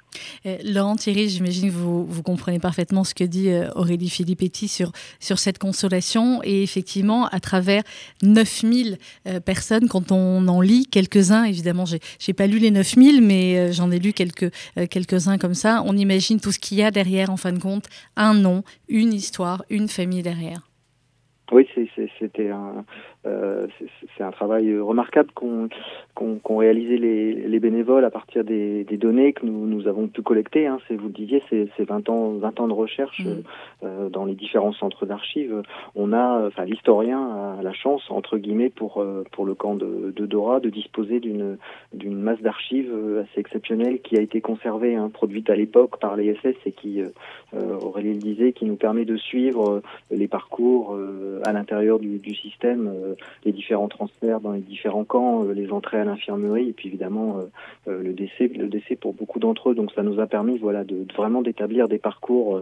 Euh, 0.47 0.57
Laurent 0.64 0.97
Thierry, 0.97 1.29
j'imagine 1.29 1.69
que 1.69 1.75
vous, 1.75 2.05
vous, 2.05 2.23
comprenez 2.23 2.59
parfaitement 2.59 3.05
ce 3.05 3.14
que 3.14 3.25
dit 3.25 3.50
euh, 3.50 3.69
Aurélie 3.75 4.11
Filippetti 4.11 4.69
sur, 4.69 4.93
sur 5.19 5.38
cette 5.38 5.59
consolation. 5.59 6.40
Et 6.45 6.62
effectivement, 6.62 7.26
à 7.26 7.40
travers 7.40 7.83
9000 8.23 8.99
euh, 9.26 9.40
personnes, 9.40 9.88
quand 9.88 10.12
on 10.12 10.47
en 10.49 10.61
lit 10.61 10.87
quelques-uns, 10.87 11.45
évidemment, 11.45 11.85
j'ai 11.85 12.00
n'ai 12.26 12.35
pas 12.35 12.47
lu 12.47 12.59
les 12.59 12.71
9000, 12.71 13.23
mais 13.23 13.73
j'en 13.73 13.90
ai 13.90 13.99
lu 13.99 14.12
quelques, 14.12 14.52
quelques-uns 14.90 15.38
comme 15.38 15.55
ça, 15.55 15.83
on 15.85 15.97
imagine 15.97 16.40
tout 16.40 16.52
ce 16.52 16.59
qu'il 16.59 16.79
y 16.79 16.83
a 16.83 16.90
derrière, 16.90 17.31
en 17.31 17.37
fin 17.37 17.52
de 17.52 17.59
compte, 17.59 17.87
un 18.17 18.35
nom, 18.35 18.62
une 18.88 19.12
histoire, 19.12 19.64
une 19.71 19.88
famille 19.88 20.23
derrière. 20.23 20.71
Oui, 21.52 21.67
c'était 22.19 22.50
un, 22.50 22.85
euh, 23.27 23.67
c'est 24.17 24.23
un 24.23 24.31
travail 24.31 24.79
remarquable 24.79 25.31
qu'ont 25.35 25.69
qu 26.17 26.53
réalisé 26.53 26.97
les, 26.97 27.35
les, 27.35 27.61
bénévoles 27.61 28.05
à 28.05 28.11
partir 28.11 28.45
des, 28.45 28.85
des, 28.85 28.97
données 28.97 29.35
que 29.35 29.45
nous, 29.45 29.67
nous 29.67 29.89
avons 29.89 30.09
pu 30.09 30.23
collecter. 30.23 30.67
Hein. 30.67 30.79
Vous 30.89 31.09
le 31.09 31.12
disiez, 31.12 31.43
c'est 31.50 31.85
20 31.85 32.09
ans, 32.09 32.33
20 32.33 32.61
ans 32.61 32.69
de 32.69 32.73
recherche 32.73 33.21
mmh. 33.21 33.43
euh, 33.85 34.09
dans 34.09 34.25
les 34.25 34.35
différents 34.35 34.73
centres 34.73 35.05
d'archives. 35.05 35.62
On 35.95 36.15
a, 36.15 36.47
enfin, 36.47 36.65
l'historien 36.65 37.57
a 37.59 37.62
la 37.62 37.73
chance, 37.75 38.03
entre 38.11 38.39
guillemets, 38.39 38.71
pour, 38.71 39.03
euh, 39.03 39.25
pour 39.33 39.45
le 39.45 39.55
camp 39.55 39.75
de, 39.75 40.12
de 40.17 40.27
Dora, 40.27 40.61
de 40.61 40.71
disposer 40.71 41.21
d'une 41.21 41.59
d'une 41.93 42.21
masse 42.21 42.41
d'archives 42.41 42.93
assez 43.21 43.41
exceptionnelle 43.41 44.00
qui 44.00 44.17
a 44.17 44.21
été 44.21 44.41
conservée, 44.41 44.95
hein, 44.95 45.11
produite 45.12 45.50
à 45.50 45.57
l'époque 45.57 45.99
par 45.99 46.17
les 46.17 46.35
SS 46.37 46.57
et 46.65 46.73
qui, 46.73 47.03
euh, 47.03 47.09
Aurélie 47.83 48.15
le 48.15 48.19
disait, 48.19 48.53
qui 48.53 48.64
nous 48.64 48.77
permet 48.77 49.05
de 49.05 49.16
suivre 49.16 49.83
les 50.11 50.29
parcours 50.29 50.97
à 51.44 51.53
l'intérieur 51.53 51.99
du, 51.99 52.18
du 52.18 52.35
système 52.35 53.10
euh, 53.10 53.10
les 53.44 53.53
différents 53.53 53.88
transferts 53.88 54.40
dans 54.40 54.53
les 54.53 54.61
différents 54.61 55.05
camps, 55.05 55.44
euh, 55.44 55.53
les 55.53 55.70
entrées 55.70 55.99
à 55.99 56.05
l'infirmerie 56.05 56.68
et 56.68 56.73
puis 56.73 56.88
évidemment 56.88 57.40
euh, 57.88 58.03
le 58.03 58.12
décès, 58.12 58.49
le 58.49 58.68
décès 58.68 58.96
pour 58.96 59.14
beaucoup 59.14 59.38
d'entre 59.38 59.70
eux. 59.70 59.75
Donc 59.75 59.92
ça 59.92 60.03
nous 60.03 60.20
a 60.20 60.27
permis 60.27 60.59
voilà 60.59 60.85
de, 60.85 61.07
vraiment 61.16 61.42
d'établir 61.42 61.88
des 61.88 61.99
parcours, 61.99 62.61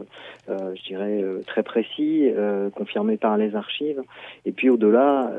je 0.49 0.83
dirais 0.87 1.23
très 1.47 1.63
précis, 1.63 2.31
confirmés 2.75 3.17
par 3.17 3.37
les 3.37 3.55
archives. 3.55 4.03
Et 4.47 4.53
puis 4.53 4.71
au-delà, 4.71 5.33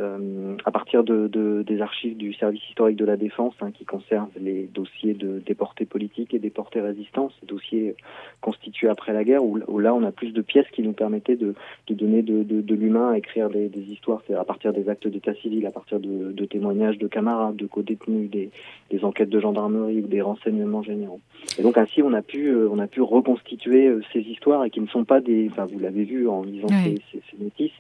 à 0.66 0.72
partir 0.72 1.04
de, 1.04 1.64
des 1.64 1.82
archives 1.82 2.18
du 2.18 2.34
service 2.34 2.62
historique 2.70 2.98
de 2.98 3.06
la 3.06 3.18
défense 3.18 3.54
hein, 3.62 3.72
qui 3.72 3.86
conserve 3.86 4.30
les 4.40 4.70
dossiers 4.74 5.14
de 5.14 5.40
déportés 5.46 5.86
politiques 5.86 6.34
et 6.34 6.40
déportés 6.40 6.82
résistants, 6.82 7.32
ces 7.40 7.46
dossiers 7.46 7.96
constitués 8.42 8.90
après 8.90 9.14
la 9.14 9.24
guerre, 9.24 9.44
où, 9.44 9.80
là 9.80 9.94
on 9.94 10.04
a 10.04 10.12
plus 10.12 10.32
de 10.32 10.42
pièces 10.42 10.70
qui 10.72 10.82
nous 10.82 10.94
permettaient 10.94 11.36
de, 11.36 11.56
donner 11.90 12.22
de, 12.22 12.76
l'humain 12.76 13.12
à 13.12 13.18
écrire 13.18 13.50
des, 13.50 13.70
histoires, 13.90 14.22
à 14.38 14.44
partir 14.46 14.74
des 14.74 14.90
actes 14.90 14.99
d'état 15.08 15.34
civil, 15.36 15.66
à 15.66 15.72
partir 15.72 16.00
de, 16.00 16.32
de, 16.32 16.46
témoignages 16.46 16.98
de 16.98 17.08
camarades, 17.08 17.56
de 17.56 17.66
co-détenus, 17.66 18.30
des, 18.30 18.50
des, 18.92 19.04
enquêtes 19.04 19.30
de 19.30 19.40
gendarmerie 19.40 20.02
ou 20.02 20.08
des 20.08 20.22
renseignements 20.22 20.84
généraux. 20.84 21.22
Et 21.58 21.62
donc 21.62 21.78
ainsi, 21.78 22.02
on 22.02 22.14
a 22.14 22.22
pu, 22.22 22.48
euh, 22.48 22.70
on 22.72 22.80
a 22.80 22.88
pu 22.88 23.02
reconstituer 23.02 23.88
euh, 23.88 24.02
ces 24.12 24.20
histoires 24.20 24.66
et 24.66 24.70
qui 24.70 24.82
ne 24.82 24.88
sont 24.88 25.06
pas 25.06 25.22
des, 25.22 25.48
enfin 25.52 25.66
vous 25.66 25.80
l'avez 25.80 26.04
vu 26.04 26.28
en 26.28 26.44
lisant 26.44 26.68
ces, 26.68 27.02
ces, 27.12 27.22
ces, 27.32 27.44
notices, 27.44 27.72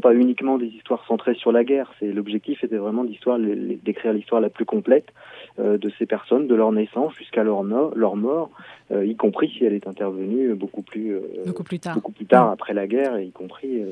sont 0.00 0.08
pas 0.08 0.14
uniquement 0.14 0.58
des 0.58 0.66
histoires 0.66 1.04
centrées 1.06 1.34
sur 1.34 1.52
la 1.52 1.64
guerre. 1.64 1.92
C'est 1.98 2.12
l'objectif 2.12 2.64
était 2.64 2.76
vraiment 2.76 3.04
d'histoire, 3.04 3.38
d'écrire 3.38 4.12
l'histoire 4.12 4.40
la 4.40 4.48
plus 4.48 4.64
complète 4.64 5.06
euh, 5.58 5.78
de 5.78 5.90
ces 5.98 6.06
personnes, 6.06 6.46
de 6.46 6.54
leur 6.54 6.72
naissance 6.72 7.12
jusqu'à 7.18 7.42
leur, 7.42 7.62
leur 7.62 8.16
mort, 8.16 8.50
euh, 8.92 9.04
y 9.04 9.16
compris 9.16 9.50
si 9.56 9.64
elle 9.64 9.74
est 9.74 9.86
intervenue 9.86 10.54
beaucoup 10.54 10.82
plus, 10.82 11.14
euh, 11.14 11.20
beaucoup 11.46 11.64
plus 11.64 11.78
tard, 11.78 11.94
beaucoup 11.94 12.12
plus 12.12 12.26
tard 12.26 12.48
mm. 12.48 12.52
après 12.52 12.74
la 12.74 12.86
guerre, 12.86 13.16
et 13.16 13.26
y 13.26 13.32
compris 13.32 13.82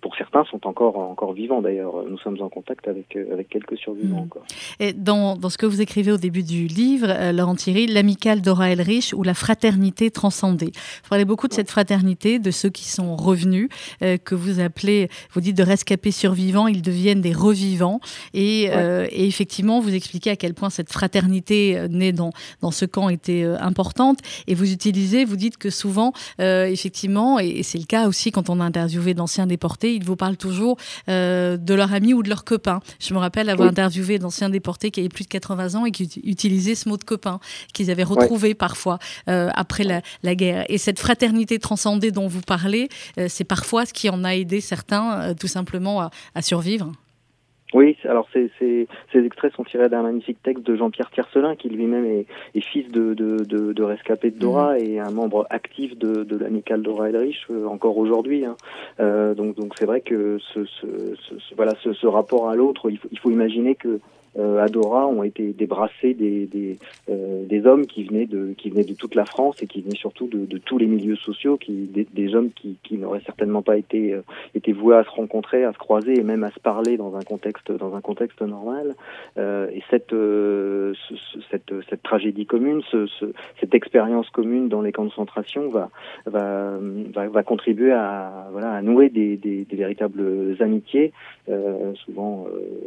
pour 0.00 0.16
certains 0.16 0.44
sont 0.44 0.66
encore 0.66 0.98
encore 0.98 1.32
vivants 1.32 1.62
d'ailleurs. 1.62 2.04
Nous 2.08 2.18
sommes 2.18 2.40
en 2.40 2.48
contact 2.48 2.88
avec 2.88 3.16
avec 3.16 3.48
quelques 3.48 3.76
survivants 3.76 4.20
mm. 4.20 4.24
encore. 4.24 4.44
Et 4.80 4.92
dans, 4.92 5.36
dans 5.36 5.50
ce 5.50 5.58
que 5.58 5.66
vous 5.66 5.80
écrivez 5.80 6.12
au 6.12 6.16
début 6.16 6.42
du 6.42 6.66
livre, 6.66 7.08
Laurent 7.32 7.54
Thierry, 7.54 7.86
l'amicale 7.86 8.40
Dora 8.40 8.70
Elrich 8.70 9.12
ou 9.14 9.22
la 9.22 9.34
fraternité 9.34 10.10
transcendée. 10.10 10.72
Vous 11.02 11.08
parlez 11.10 11.24
beaucoup 11.24 11.48
de 11.48 11.54
cette 11.54 11.70
fraternité, 11.70 12.38
de 12.38 12.50
ceux 12.50 12.70
qui 12.70 12.84
sont 12.84 13.16
revenus, 13.16 13.68
que 14.00 14.34
vous 14.34 14.60
appelez, 14.60 15.08
vous 15.34 15.40
dites 15.40 15.56
de 15.56 15.62
rescapés 15.62 16.10
survivants, 16.10 16.66
ils 16.66 16.82
deviennent 16.82 17.20
des 17.20 17.32
revivants, 17.32 18.00
et, 18.32 18.64
et 18.64 19.26
effectivement 19.26 19.80
vous 19.80 19.94
expliquez 19.94 20.30
à 20.30 20.36
quel 20.36 20.54
point 20.54 20.70
cette 20.70 20.92
fraternité 20.92 21.78
euh, 21.78 21.88
née 21.88 22.12
dans, 22.12 22.32
dans 22.60 22.70
ce 22.70 22.84
camp 22.84 23.08
était 23.08 23.44
euh, 23.44 23.56
importante. 23.60 24.18
Et 24.46 24.54
vous 24.54 24.72
utilisez, 24.72 25.24
vous 25.24 25.36
dites 25.36 25.56
que 25.56 25.70
souvent, 25.70 26.12
euh, 26.40 26.66
effectivement, 26.66 27.38
et, 27.38 27.62
c'est 27.62 27.78
le 27.78 27.84
cas 27.84 28.08
aussi 28.08 28.32
quand 28.32 28.50
on 28.50 28.60
a 28.60 28.64
interviewé 28.64 29.14
d'anciens 29.14 29.46
déportés, 29.46 29.94
ils 29.94 30.04
vous 30.04 30.16
parlent 30.16 30.36
toujours 30.36 30.76
de 31.06 31.74
leur 31.74 31.92
ami 31.92 32.14
ou 32.14 32.22
de 32.22 32.28
leur 32.28 32.44
copain. 32.44 32.80
Je 33.00 33.14
me 33.14 33.18
rappelle 33.18 33.48
avoir 33.48 33.68
interviewé 33.68 34.18
d'anciens 34.18 34.50
déportés 34.50 34.90
qui 34.90 35.00
avaient 35.00 35.08
plus 35.08 35.24
de 35.24 35.28
80 35.28 35.74
ans 35.74 35.86
et 35.86 35.90
qui 35.90 36.20
utilisaient 36.24 36.74
ce 36.74 36.88
mot 36.88 36.96
de 36.96 37.04
copain, 37.04 37.40
qu'ils 37.72 37.90
avaient 37.90 38.04
retrouvé 38.04 38.54
parfois 38.54 38.98
après 39.26 39.84
la, 39.84 40.02
la, 40.22 40.34
guerre. 40.34 40.64
Et 40.68 40.78
cette 40.78 40.98
fraternité 40.98 41.58
transcendée 41.58 42.10
dont 42.10 42.26
vous 42.26 42.40
parlez, 42.40 42.88
c'est 43.28 43.44
parfois 43.44 43.86
ce 43.86 43.92
qui 43.92 44.08
en 44.08 44.24
a 44.24 44.34
aidé 44.34 44.60
certains 44.60 45.23
tout 45.32 45.48
simplement 45.48 46.00
à, 46.00 46.10
à 46.34 46.42
survivre. 46.42 46.92
Oui, 47.74 47.96
alors 48.04 48.28
ces, 48.32 48.52
ces, 48.60 48.86
ces, 49.12 49.24
extraits 49.24 49.52
sont 49.52 49.64
tirés 49.64 49.88
d'un 49.88 50.02
magnifique 50.02 50.40
texte 50.44 50.64
de 50.64 50.76
Jean-Pierre 50.76 51.10
Tiercelin, 51.10 51.56
qui 51.56 51.68
lui-même 51.68 52.06
est, 52.06 52.26
est, 52.54 52.60
fils 52.60 52.88
de, 52.88 53.14
de, 53.14 53.38
de, 53.38 53.72
de 53.72 53.82
rescapé 53.82 54.30
de 54.30 54.38
Dora 54.38 54.74
mmh. 54.74 54.78
et 54.78 55.00
un 55.00 55.10
membre 55.10 55.44
actif 55.50 55.98
de, 55.98 56.22
de 56.22 56.36
l'amicale 56.36 56.82
Dora 56.82 57.08
Elrich, 57.08 57.44
euh, 57.50 57.66
encore 57.66 57.98
aujourd'hui. 57.98 58.44
Hein. 58.44 58.56
Euh, 59.00 59.34
donc 59.34 59.56
donc 59.56 59.72
c'est 59.76 59.86
vrai 59.86 60.02
que 60.02 60.38
ce, 60.54 60.64
ce, 60.66 61.16
ce, 61.16 61.54
voilà, 61.56 61.72
ce, 61.82 62.06
rapport 62.06 62.48
à 62.48 62.54
l'autre, 62.54 62.90
il 62.90 62.98
faut, 62.98 63.08
il 63.10 63.18
faut 63.18 63.30
imaginer 63.32 63.74
que 63.74 63.88
euh, 63.88 64.00
à 64.36 64.68
Dora 64.68 65.06
ont 65.06 65.22
été 65.22 65.52
débrassés 65.52 66.14
des, 66.14 66.46
des, 66.46 66.76
euh, 67.10 67.44
des, 67.46 67.66
hommes 67.66 67.86
qui 67.86 68.04
venaient, 68.04 68.26
de, 68.26 68.54
qui 68.56 68.70
venaient 68.70 68.84
de 68.84 68.94
toute 68.94 69.14
la 69.14 69.24
France 69.24 69.62
et 69.62 69.66
qui 69.66 69.82
venaient 69.82 69.96
surtout 69.96 70.26
de, 70.26 70.44
de 70.44 70.58
tous 70.58 70.78
les 70.78 70.86
milieux 70.86 71.16
sociaux, 71.16 71.56
qui, 71.56 71.72
des, 71.72 72.06
des 72.12 72.34
hommes 72.34 72.50
qui, 72.50 72.78
qui 72.82 72.96
n'auraient 72.96 73.22
certainement 73.24 73.62
pas 73.62 73.76
été, 73.76 74.12
euh, 74.12 74.22
été 74.54 74.72
voués 74.72 74.96
à 74.96 75.04
se 75.04 75.10
rencontrer, 75.10 75.64
à 75.64 75.72
se 75.72 75.78
croiser 75.78 76.18
et 76.18 76.22
même 76.22 76.44
à 76.44 76.50
se 76.50 76.60
parler 76.60 76.96
dans 76.96 77.16
un 77.16 77.22
contexte, 77.22 77.70
dans 77.70 77.94
un 77.94 78.00
contexte 78.00 78.40
normal. 78.42 78.94
Euh, 79.38 79.68
et 79.70 79.82
cette, 79.90 80.10
ce, 80.10 80.94
cette, 81.50 81.72
cette 81.88 82.02
tragédie 82.02 82.46
commune, 82.46 82.82
ce, 82.90 83.06
ce, 83.06 83.26
cette 83.60 83.74
expérience 83.74 84.28
commune 84.30 84.68
dans 84.68 84.82
les 84.82 84.92
camps 84.92 85.04
de 85.04 85.10
concentration 85.10 85.68
va, 85.68 85.90
va, 86.26 86.78
va, 87.12 87.28
va 87.28 87.42
contribuer 87.42 87.92
à, 87.92 88.48
voilà, 88.50 88.72
à 88.72 88.82
nouer 88.82 89.10
des, 89.10 89.36
des, 89.36 89.64
des 89.64 89.76
véritables 89.76 90.56
amitiés, 90.60 91.12
souvent 91.94 92.46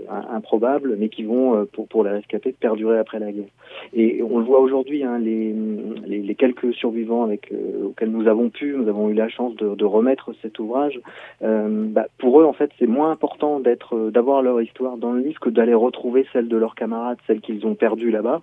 improbables, 0.10 0.96
mais 0.98 1.10
qui 1.10 1.24
vont 1.24 1.37
euh, 1.38 1.65
pour, 1.71 1.88
pour 1.88 2.04
les 2.04 2.12
rescapés 2.12 2.52
perdurer 2.52 2.97
après 3.00 3.19
la 3.19 3.32
guerre. 3.32 3.50
Et 3.93 4.21
on 4.23 4.39
le 4.39 4.45
voit 4.45 4.60
aujourd'hui, 4.60 5.04
hein, 5.04 5.19
les, 5.19 6.36
quelques 6.36 6.73
survivants 6.73 7.23
avec, 7.23 7.52
euh, 7.52 7.88
auxquels 7.88 8.12
nous 8.12 8.28
avons 8.28 8.50
pu, 8.50 8.76
nous 8.78 8.88
avons 8.88 9.10
eu 9.10 9.13
la 9.13 9.30
chance 9.30 9.56
de, 9.56 9.76
de 9.76 9.86
remettre 9.86 10.34
cet 10.41 10.60
ouvrage. 10.60 11.00
Euh, 11.43 11.86
bah, 11.89 12.08
pour 12.17 12.41
eux, 12.41 12.45
en 12.45 12.54
fait, 12.54 12.71
c'est 12.80 12.88
moins 12.88 13.12
important 13.12 13.60
d'être, 13.60 14.12
d'avoir 14.12 14.41
leur 14.41 14.62
histoire 14.62 14.97
dans 14.97 15.12
le 15.12 15.21
livre 15.21 15.39
que 15.39 15.50
d'aller 15.50 15.73
retrouver 15.73 16.26
celle 16.34 16.47
de 16.47 16.58
leurs 16.58 16.76
camarades, 16.76 17.17
celle 17.28 17.41
qu'ils 17.41 17.65
ont 17.65 17.76
perdue 17.76 18.12
là-bas. 18.12 18.41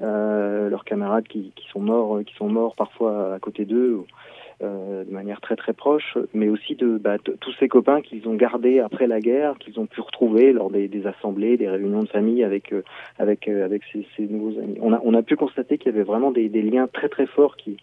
leurs 0.00 0.84
camarades 0.84 1.26
qui, 1.28 1.52
sont 1.72 1.80
morts, 1.80 2.20
qui 2.26 2.34
sont 2.34 2.48
morts 2.48 2.74
parfois 2.76 3.34
à 3.34 3.38
côté 3.38 3.64
d'eux. 3.64 4.04
Euh, 4.62 5.04
de 5.04 5.10
manière 5.10 5.42
très 5.42 5.54
très 5.54 5.74
proche, 5.74 6.16
mais 6.32 6.48
aussi 6.48 6.76
de 6.76 6.96
bah, 6.96 7.18
tous 7.18 7.52
ces 7.60 7.68
copains 7.68 8.00
qu'ils 8.00 8.26
ont 8.26 8.36
gardés 8.36 8.78
après 8.78 9.06
la 9.06 9.20
guerre, 9.20 9.58
qu'ils 9.58 9.78
ont 9.78 9.84
pu 9.84 10.00
retrouver 10.00 10.54
lors 10.54 10.70
des, 10.70 10.88
des, 10.88 11.06
assemblées, 11.06 11.58
des 11.58 11.68
réunions 11.68 12.04
de 12.04 12.08
famille 12.08 12.42
avec 12.42 12.72
euh, 12.72 12.82
avec 13.18 13.48
euh, 13.48 13.66
avec 13.66 13.82
ces, 13.92 14.06
ces, 14.16 14.22
nouveaux 14.22 14.58
amis. 14.58 14.78
On 14.80 14.94
a 14.94 15.00
on 15.04 15.12
a 15.12 15.20
pu 15.20 15.36
constater 15.36 15.76
qu'il 15.76 15.92
y 15.92 15.94
avait 15.94 16.04
vraiment 16.04 16.30
des, 16.30 16.48
des 16.48 16.62
liens 16.62 16.88
très 16.90 17.10
très 17.10 17.26
forts 17.26 17.56
qui 17.56 17.76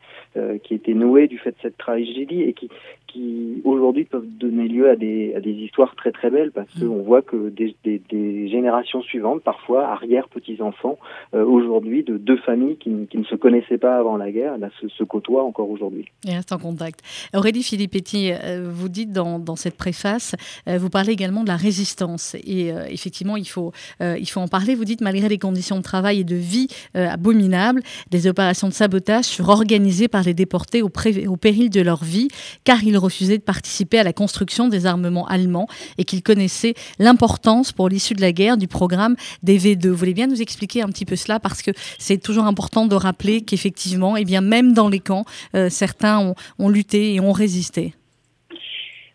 qui 0.64 0.74
étaient 0.74 0.96
noués 0.96 1.28
du 1.28 1.38
fait 1.38 1.52
de 1.52 1.58
cette 1.62 1.78
tragédie 1.78 2.42
et 2.42 2.54
qui 2.54 2.72
qui 3.14 3.62
aujourd'hui 3.64 4.06
peuvent 4.06 4.28
donner 4.28 4.68
lieu 4.68 4.90
à 4.90 4.96
des, 4.96 5.34
à 5.36 5.40
des 5.40 5.52
histoires 5.52 5.96
très 5.96 6.12
très 6.12 6.32
belles 6.32 6.52
parce 6.52 6.68
qu'on 6.74 7.04
voit 7.04 7.22
que 7.22 7.50
des, 7.50 7.76
des, 7.84 8.02
des, 8.10 8.50
générations 8.50 9.02
suivantes, 9.02 9.44
parfois 9.44 9.88
arrière 9.88 10.28
petits-enfants, 10.30 10.98
euh, 11.36 11.46
aujourd'hui 11.46 12.04
de 12.04 12.18
deux 12.18 12.38
familles 12.38 12.78
qui, 12.78 13.08
qui, 13.10 13.18
ne 13.18 13.24
se 13.24 13.36
connaissaient 13.36 13.78
pas 13.78 13.98
avant 13.98 14.18
la 14.18 14.32
guerre, 14.32 14.58
là, 14.58 14.70
se, 14.82 14.88
se 14.88 15.04
côtoient 15.04 15.44
encore 15.44 15.70
aujourd'hui. 15.70 16.06
Et 16.28 16.36
contact. 16.64 17.02
Aurélie 17.36 17.62
Filippetti, 17.62 18.32
euh, 18.32 18.72
vous 18.74 18.88
dites 18.88 19.12
dans, 19.12 19.56
cette 19.58 19.76
préface, 19.76 20.34
euh, 20.70 20.78
vous 20.78 20.90
parlez 20.90 21.12
également 21.12 21.44
de 21.44 21.50
la 21.50 21.58
résistance 21.58 22.36
et 22.36 22.72
euh, 22.72 22.86
effectivement 22.88 23.36
il 23.36 23.48
faut, 23.48 23.72
il 24.00 24.26
faut 24.30 24.40
en 24.40 24.48
parler. 24.48 24.74
Vous 24.76 24.86
dites 24.86 25.02
malgré 25.02 25.28
les 25.28 25.38
conditions 25.38 25.78
de 25.78 25.82
travail 25.84 26.22
et 26.22 26.24
de 26.24 26.36
vie 26.36 26.68
abominables, 26.96 27.82
des 28.10 28.28
opérations 28.28 28.70
de 28.70 28.74
sabotage 28.74 29.26
furent 29.26 29.50
organisées 29.50 30.08
par 30.08 30.24
les 30.24 30.34
déportés 30.34 30.82
au, 30.82 30.90
péril 30.90 31.70
de 31.70 31.82
leur 31.82 32.04
vie 32.04 32.30
car 32.64 32.84
ils 32.84 32.98
refusaient 32.98 33.38
de 33.38 33.44
participer 33.44 34.00
à 34.00 34.04
la 34.04 34.14
construction 34.14 34.68
des 34.70 34.86
armements 34.86 35.28
allemands 35.28 35.68
et 35.98 36.06
qu'ils 36.06 36.24
connaissaient 36.24 36.76
l'importance 37.00 37.72
pour 37.72 37.90
l'issue 37.90 38.14
de 38.14 38.22
la 38.22 38.32
guerre 38.32 38.58
du 38.58 38.68
programme 38.68 39.16
des 39.44 39.60
V2. 39.60 39.90
Vous 39.90 39.98
voulez 39.98 40.14
bien 40.14 40.28
nous 40.28 40.42
expliquer 40.42 40.82
un 40.82 40.88
petit 40.88 41.06
peu 41.06 41.16
cela 41.16 41.40
parce 41.40 41.62
que 41.62 41.72
c'est 42.00 42.22
toujours 42.22 42.46
important 42.46 42.86
de 42.86 42.96
rappeler 42.96 43.42
qu'effectivement, 43.42 44.16
eh 44.16 44.26
bien, 44.26 44.42
même 44.42 44.74
dans 44.74 44.88
les 44.88 45.00
camps, 45.00 45.26
certains 45.70 46.20
ont, 46.20 46.36
ont, 46.60 46.70
lutté 46.70 47.16
et 47.16 47.20
ont 47.20 47.32
résisté. 47.32 47.94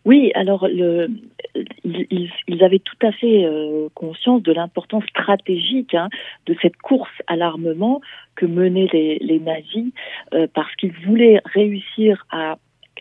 Oui, 0.05 0.31
alors 0.35 0.67
ils, 0.69 2.65
avaient 2.65 2.79
tout 2.79 3.07
à 3.07 3.13
fait 3.13 3.45
euh, 3.45 3.89
conscience 3.95 4.43
de 4.43 4.53
l'importance 4.53 5.05
stratégique 5.05 5.95
hein, 5.95 6.09
de 6.47 6.57
cette 6.63 6.77
course 6.77 7.11
à 7.27 7.37
l'armement 7.37 8.01
que 8.35 8.47
menaient 8.47 8.89
les, 8.93 9.41
nazis 9.41 9.93
euh, 10.33 10.47
parce 10.55 10.75
qu'ils 10.77 10.95
voulaient 11.07 11.41
réussir 11.45 12.25
à 12.31 12.59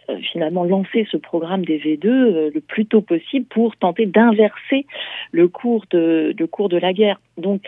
euh, 0.10 0.18
finalement 0.32 0.64
lancer 0.64 1.08
ce 1.12 1.18
programme 1.18 1.64
des 1.64 1.80
V2 1.80 2.08
euh, 2.08 2.52
le 2.54 2.62
plus 2.62 2.86
tôt 2.86 3.02
possible 3.02 3.46
pour 3.46 3.78
tenter 3.78 4.06
d'inverser 4.06 4.86
le 5.32 5.48
cours 5.48 5.86
de 5.92 6.36
le 6.38 6.48
cours 6.48 6.70
de 6.70 6.78
la 6.78 6.92
guerre. 6.94 7.22
Donc 7.38 7.62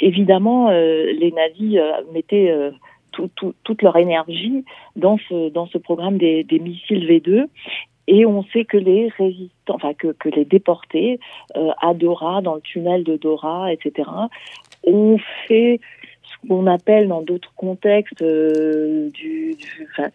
évidemment 0.00 0.70
les 0.70 1.32
nazis 1.32 1.78
mettaient 2.12 2.52
tout, 3.12 3.30
tout, 3.36 3.54
toute 3.64 3.82
leur 3.82 3.96
énergie 3.96 4.64
dans 4.96 5.18
ce 5.28 5.50
dans 5.50 5.66
ce 5.66 5.78
programme 5.78 6.18
des, 6.18 6.44
missiles 6.60 7.06
V2 7.06 7.46
et 8.08 8.26
on 8.26 8.42
sait 8.44 8.64
que 8.64 8.76
les 8.76 9.08
résistants, 9.16 9.76
enfin 9.76 9.94
que, 9.94 10.08
que 10.08 10.28
les 10.28 10.44
déportés 10.44 11.20
euh, 11.56 11.70
à 11.80 11.94
Dora, 11.94 12.42
dans 12.42 12.56
le 12.56 12.60
tunnel 12.60 13.04
de 13.04 13.16
Dora, 13.16 13.72
etc., 13.72 14.10
ont 14.82 15.18
fait 15.46 15.80
ce 16.24 16.48
qu'on 16.48 16.66
appelle 16.66 17.06
dans 17.06 17.22
d'autres 17.22 17.52
contextes 17.54 18.22
euh, 18.22 19.08
du 19.10 19.56
enfin, 19.92 20.08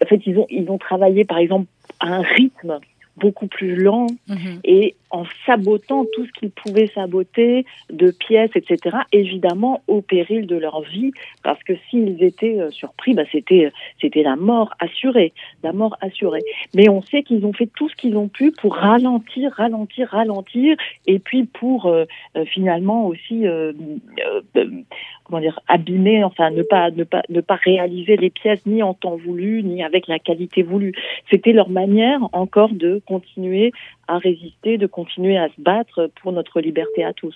en 0.00 0.06
fait 0.06 0.20
ils 0.26 0.38
ont 0.38 0.46
ils 0.50 0.70
ont 0.70 0.78
travaillé 0.78 1.24
par 1.24 1.38
exemple 1.38 1.66
à 1.98 2.14
un 2.14 2.22
rythme 2.22 2.78
beaucoup 3.20 3.46
plus 3.46 3.76
lent 3.76 4.06
mmh. 4.28 4.34
et 4.64 4.94
en 5.10 5.24
sabotant 5.44 6.04
tout 6.12 6.24
ce 6.24 6.32
qu'ils 6.32 6.50
pouvaient 6.50 6.86
saboter 6.86 7.66
de 7.90 8.10
pièces, 8.10 8.50
etc., 8.54 8.98
évidemment 9.12 9.82
au 9.88 10.00
péril 10.00 10.46
de 10.46 10.56
leur 10.56 10.82
vie, 10.82 11.12
parce 11.42 11.62
que 11.64 11.72
s'ils 11.88 12.22
étaient 12.22 12.60
euh, 12.60 12.70
surpris, 12.70 13.14
bah, 13.14 13.24
c'était 13.30 13.72
c'était 14.00 14.22
la 14.22 14.36
mort 14.36 14.72
assurée, 14.78 15.32
la 15.62 15.72
mort 15.72 15.96
assurée. 16.00 16.42
Mais 16.74 16.88
on 16.88 17.02
sait 17.02 17.22
qu'ils 17.22 17.44
ont 17.44 17.52
fait 17.52 17.68
tout 17.74 17.88
ce 17.88 17.96
qu'ils 17.96 18.16
ont 18.16 18.28
pu 18.28 18.52
pour 18.52 18.74
ralentir, 18.76 19.52
ralentir, 19.52 20.08
ralentir, 20.08 20.76
et 21.06 21.18
puis 21.18 21.44
pour 21.44 21.86
euh, 21.86 22.04
euh, 22.36 22.44
finalement 22.44 23.06
aussi 23.06 23.46
euh, 23.46 23.72
abîmer, 25.68 26.24
enfin 26.24 26.50
ne 26.50 26.62
pas 26.62 26.90
ne 26.90 27.04
pas 27.04 27.22
ne 27.28 27.40
pas 27.40 27.56
réaliser 27.56 28.16
les 28.16 28.30
pièces 28.30 28.64
ni 28.66 28.82
en 28.82 28.94
temps 28.94 29.16
voulu 29.16 29.62
ni 29.62 29.82
avec 29.82 30.06
la 30.06 30.18
qualité 30.18 30.62
voulue. 30.62 30.94
C'était 31.30 31.52
leur 31.52 31.68
manière 31.68 32.20
encore 32.32 32.72
de 32.72 33.00
continuer 33.06 33.72
à 34.08 34.18
résister, 34.18 34.78
de 34.78 34.86
continuer 34.86 35.36
à 35.36 35.48
se 35.48 35.60
battre 35.60 36.10
pour 36.20 36.32
notre 36.32 36.60
liberté 36.60 37.04
à 37.04 37.12
tous. 37.12 37.34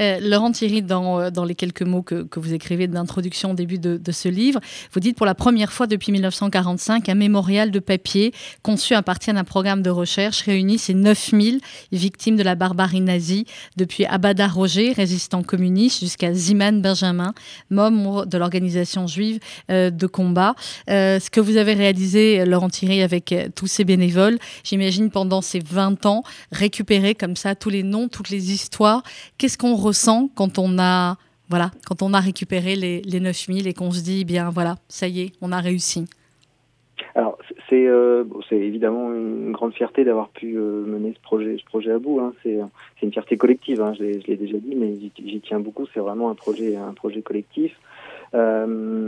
Euh, 0.00 0.18
Laurent 0.20 0.52
Thierry, 0.52 0.82
dans, 0.82 1.20
euh, 1.20 1.30
dans, 1.30 1.44
les 1.44 1.54
quelques 1.54 1.82
mots 1.82 2.02
que, 2.02 2.26
vous 2.36 2.52
écrivez 2.52 2.86
d'introduction 2.86 3.52
au 3.52 3.54
début 3.54 3.78
de, 3.78 4.12
ce 4.12 4.28
livre, 4.28 4.60
vous 4.92 5.00
dites 5.00 5.16
pour 5.16 5.26
la 5.26 5.34
première 5.34 5.72
fois 5.72 5.86
depuis 5.86 6.12
1945, 6.12 7.08
un 7.08 7.14
mémorial 7.14 7.70
de 7.70 7.78
papier 7.78 8.32
conçu 8.62 8.94
à 8.94 9.02
partir 9.02 9.34
d'un 9.34 9.44
programme 9.44 9.82
de 9.82 9.90
recherche 9.90 10.42
réunit 10.42 10.78
ces 10.78 10.94
9000 10.94 11.60
victimes 11.92 12.36
de 12.36 12.42
la 12.42 12.54
barbarie 12.54 13.00
nazie, 13.00 13.46
depuis 13.76 14.04
Abada 14.04 14.46
Roger, 14.46 14.92
résistant 14.92 15.42
communiste, 15.42 16.00
jusqu'à 16.00 16.32
Ziman 16.32 16.80
Benjamin, 16.80 17.34
membre 17.70 18.26
de 18.26 18.38
l'organisation 18.38 19.06
juive 19.06 19.40
euh, 19.70 19.90
de 19.90 20.06
combat. 20.06 20.54
Ce 20.88 21.30
que 21.30 21.40
vous 21.40 21.56
avez 21.56 21.74
réalisé, 21.74 22.44
Laurent 22.44 22.68
Thierry, 22.68 23.02
avec 23.02 23.34
tous 23.54 23.66
ces 23.66 23.84
bénévoles, 23.84 24.38
j'imagine 24.62 25.10
pendant 25.10 25.40
ces 25.42 25.60
20 25.60 26.06
ans, 26.06 26.22
récupérer 26.52 27.14
comme 27.14 27.36
ça 27.36 27.54
tous 27.54 27.70
les 27.70 27.82
noms, 27.82 28.08
toutes 28.08 28.30
les 28.30 28.52
histoires. 28.52 29.02
Qu'est-ce 29.38 29.58
qu'on 29.64 29.76
ressent 29.76 30.28
quand 30.34 30.58
on 30.58 30.78
a 30.78 31.16
voilà 31.48 31.70
quand 31.86 32.02
on 32.02 32.12
a 32.12 32.20
récupéré 32.20 32.76
les, 32.76 33.00
les 33.00 33.18
9000 33.18 33.66
et 33.66 33.72
qu'on 33.72 33.92
se 33.92 34.02
dit 34.02 34.18
eh 34.20 34.24
bien 34.26 34.50
voilà 34.50 34.74
ça 34.88 35.08
y 35.08 35.22
est 35.22 35.32
on 35.40 35.52
a 35.52 35.60
réussi 35.60 36.04
alors 37.14 37.38
c'est 37.70 37.86
euh, 37.86 38.24
c'est 38.50 38.58
évidemment 38.58 39.10
une 39.14 39.52
grande 39.52 39.72
fierté 39.72 40.04
d'avoir 40.04 40.28
pu 40.28 40.58
euh, 40.58 40.84
mener 40.84 41.14
ce 41.16 41.20
projet 41.22 41.56
ce 41.58 41.64
projet 41.64 41.92
à 41.92 41.98
bout 41.98 42.20
hein. 42.20 42.34
c'est 42.42 42.58
c'est 43.00 43.06
une 43.06 43.12
fierté 43.12 43.38
collective 43.38 43.80
hein. 43.80 43.94
je 43.98 44.02
l'ai 44.04 44.36
déjà 44.36 44.58
dit 44.58 44.74
mais 44.76 44.98
j'y 44.98 45.40
tiens 45.40 45.60
beaucoup 45.60 45.86
c'est 45.94 46.00
vraiment 46.00 46.28
un 46.28 46.34
projet 46.34 46.76
un 46.76 46.92
projet 46.92 47.22
collectif 47.22 47.74
euh, 48.34 48.66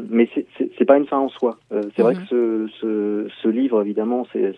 mais 0.08 0.28
c'est 0.56 0.84
pas 0.84 0.96
une 0.96 1.06
fin 1.06 1.18
en 1.18 1.28
soi. 1.28 1.58
Euh, 1.72 1.82
c'est 1.94 2.02
mmh. 2.02 2.04
vrai 2.04 2.14
que 2.14 2.26
ce, 2.28 2.68
ce, 2.80 3.28
ce, 3.42 3.48
livre, 3.48 3.82
évidemment, 3.82 4.24
c'est 4.32 4.54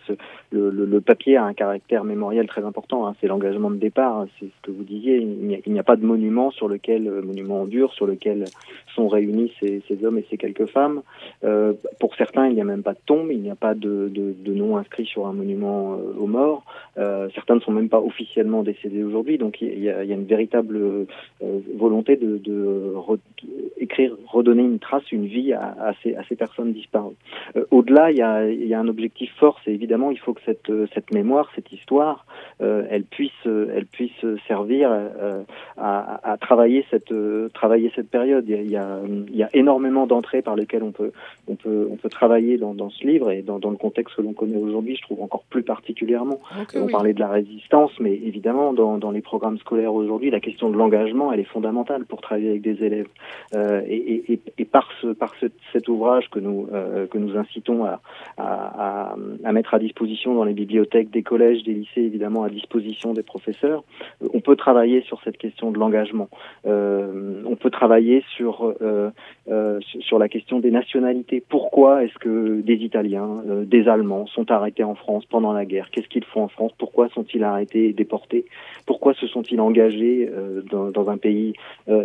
le, 0.50 0.70
le, 0.70 0.85
le, 0.85 1.00
papier 1.00 1.38
a 1.38 1.44
un 1.44 1.54
caractère 1.54 2.04
mémoriel 2.04 2.46
très 2.46 2.64
important. 2.64 3.07
Hein, 3.07 3.14
c'est 3.20 3.28
l'engagement 3.28 3.70
de 3.70 3.76
départ. 3.76 4.18
Hein, 4.18 4.28
c'est 4.38 4.46
ce 4.46 4.62
que 4.62 4.70
vous 4.70 4.85
disiez. 4.85 5.16
Il 5.16 5.46
n'y 5.46 5.78
a, 5.78 5.81
a, 5.81 5.85
pas 5.85 5.96
de 5.96 6.04
monument 6.04 6.50
sur 6.50 6.68
lequel, 6.68 7.09
euh, 7.09 7.22
monument 7.22 7.62
en 7.62 7.66
dur, 7.66 7.94
sur 7.94 8.07
lequel 8.07 8.44
sont 8.98 9.06
réunis 9.06 9.52
ces, 9.61 10.04
hommes 10.04 10.18
et 10.18 10.26
ces 10.28 10.37
quelques 10.37 10.66
femmes. 10.66 11.02
Euh, 11.44 11.72
pour 12.00 12.16
certains, 12.16 12.48
il 12.48 12.54
n'y 12.54 12.61
a 12.61 12.64
même 12.64 12.82
pas 12.82 12.94
de 12.94 13.04
tombe. 13.06 13.30
Il 13.30 13.40
n'y 13.40 13.50
a 13.50 13.54
pas 13.54 13.74
de, 13.74 14.11
nom 14.48 14.76
inscrit 14.76 15.06
sur 15.06 15.26
un 15.28 15.32
monument 15.32 15.94
euh, 15.94 16.18
aux 16.18 16.26
morts. 16.26 16.64
Euh, 16.98 17.28
certains 17.34 17.54
ne 17.54 17.61
sont 17.61 17.70
même 17.70 17.88
pas 17.88 18.00
officiellement 18.00 18.64
décédés 18.64 19.04
aujourd'hui. 19.04 19.38
Donc 19.38 19.61
il 19.61 19.78
y, 19.78 19.88
a, 19.88 20.02
une 20.02 20.24
véritable 20.24 21.06
volonté 21.76 22.16
de, 22.16 22.38
de 22.38 22.92
re, 22.96 23.18
écrire, 23.76 24.16
redonner 24.26 24.64
une 24.64 24.80
trace, 24.80 25.12
une 25.12 25.26
vie 25.26 25.52
à, 25.52 25.92
ces, 26.02 26.37
personnes 26.37 26.72
disparues. 26.72 27.14
Au-delà, 27.70 28.11
il, 28.11 28.18
y, 28.18 28.74
a, 28.74 28.80
un 28.80 28.88
objectif 28.88 29.32
fort, 29.37 29.61
c'est 29.64 29.72
évidemment 29.72 30.11
il 30.11 30.18
faut 30.18 30.34
que 30.34 30.40
cette, 30.44 31.12
mémoire, 31.12 31.50
cette 31.54 31.72
histoire, 31.72 32.26
elle 32.58 33.04
puisse, 33.04 33.30
servir 34.48 34.90
à, 35.76 36.32
à, 36.32 36.37
travailler 36.38 36.84
cette, 36.90 37.12
travailler 37.52 37.92
cette 37.94 38.11
période. 38.11 38.44
Il 38.48 38.70
y 38.70 38.76
a, 38.76 38.88
il 39.29 39.37
y 39.37 39.42
a 39.42 39.48
énormément 39.55 40.07
d'entrées 40.07 40.42
par 40.42 40.57
lesquelles 40.57 40.83
on 40.83 40.92
peut, 40.92 41.12
on 41.48 41.55
peut, 41.55 41.88
on 41.90 41.96
peut 41.96 42.09
travailler 42.09 42.59
dans, 42.59 42.74
dans 42.74 42.90
ce 42.90 43.07
livre 43.07 43.31
et 43.31 43.42
dans, 43.42 43.59
dans 43.59 43.70
le 43.70 43.77
contexte 43.77 44.16
que 44.16 44.22
l'on 44.22 44.33
connaît 44.33 44.57
aujourd'hui, 44.57 44.96
je 44.96 45.03
trouve 45.03 45.22
encore 45.22 45.44
plus 45.51 45.62
particulièrement. 45.62 46.40
Okay, 46.62 46.79
on 46.79 46.87
oui. 46.87 46.92
parlait 46.92 47.14
de 47.14 47.20
la 47.20 47.29
résistance, 47.29 47.92
mais 48.01 48.14
évidemment 48.14 48.72
dans, 48.72 48.98
dans 48.98 49.11
les 49.11 49.20
programmes 49.20 49.59
scolaires 49.59 49.94
aujourd'hui, 49.94 50.31
la 50.31 50.40
question 50.40 50.70
de 50.70 50.77
l'engagement, 50.77 51.33
elle 51.33 51.40
est 51.40 51.44
fondamentale 51.44 52.05
pour 52.05 52.20
travailler 52.20 52.51
avec 52.51 52.62
des 52.62 52.83
élèves. 52.85 53.09
Euh, 53.55 53.83
et, 53.87 54.33
et, 54.33 54.40
et, 54.59 54.64
par, 54.64 54.88
ce, 55.01 55.09
par 55.09 55.35
ce, 55.40 55.46
cet 55.72 55.88
ouvrage 55.88 56.29
que 56.31 56.38
nous, 56.38 56.68
euh, 56.72 57.07
que 57.07 57.18
nous 57.18 57.37
incitons 57.37 57.85
à, 57.85 58.01
à, 58.37 59.16
à, 59.44 59.53
mettre 59.53 59.74
à 59.74 59.79
disposition 59.79 60.35
dans 60.35 60.44
les 60.44 60.53
bibliothèques 60.53 61.11
des 61.11 61.22
collèges, 61.22 61.62
des 61.64 61.74
lycées, 61.74 62.03
évidemment 62.03 62.44
à 62.44 62.51
disposition 62.51 63.12
des 63.12 63.22
professeurs, 63.22 63.85
on 64.35 64.40
peut 64.40 64.57
travailler 64.57 65.03
sur 65.03 65.20
cette 65.22 65.38
question 65.38 65.70
de 65.70 65.79
l'engagement. 65.79 66.29
Euh, 66.66 67.42
on 67.46 67.57
peut 67.57 67.70
travailler 67.70 68.24
sur, 68.37 68.64
euh, 68.64 68.77
euh, 68.78 68.78
sur 70.01 70.19
la 70.19 70.29
question 70.29 70.61
des 70.61 70.71
nationalités. 70.71 71.43
Pourquoi 71.49 72.05
est-ce 72.05 72.19
que 72.19 72.61
des 72.61 72.75
Italiens, 72.75 73.43
euh, 73.49 73.64
des 73.64 73.88
Allemands 73.88 74.27
sont 74.27 74.51
arrêtés 74.51 74.85
en 74.85 74.95
France 74.95 75.25
pendant 75.27 75.53
la 75.53 75.64
guerre? 75.64 75.91
Qu'est-ce 75.91 76.09
qu'ils 76.09 76.25
font 76.25 76.43
en 76.43 76.49
France? 76.49 76.73
Pourquoi 76.79 77.09
sont-ils 77.11 77.43
arrêtés 77.45 77.88
et 77.88 77.93
déportés? 77.93 78.45
Pourquoi 78.87 79.14
se 79.14 79.27
sont-ils 79.27 79.61
engagés 79.61 80.31
dans, 80.71 80.91
dans, 80.91 81.11
un 81.11 81.19
pays 81.19 81.53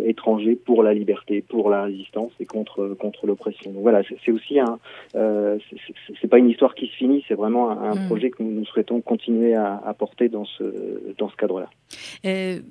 étranger 0.04 0.54
pour 0.54 0.82
la 0.82 0.92
liberté, 0.92 1.42
pour 1.42 1.70
la 1.70 1.84
résistance 1.84 2.32
et 2.40 2.44
contre, 2.44 2.94
contre 2.98 3.26
l'oppression? 3.26 3.72
Voilà, 3.74 4.02
c'est 4.24 4.32
aussi 4.32 4.58
un, 4.60 4.78
c'est 6.20 6.28
pas 6.28 6.38
une 6.38 6.50
histoire 6.50 6.74
qui 6.74 6.86
se 6.88 6.92
finit, 6.92 7.24
c'est 7.26 7.34
vraiment 7.34 7.70
un, 7.70 7.94
mm. 7.94 8.06
projet 8.06 8.30
que 8.30 8.42
nous, 8.42 8.64
souhaitons 8.66 9.00
continuer 9.00 9.54
à, 9.54 9.80
à, 9.84 9.94
porter 9.94 10.28
dans 10.28 10.44
ce 10.44 10.64
dans 11.18 11.28
ce 11.28 11.36
cadre-là. 11.36 11.68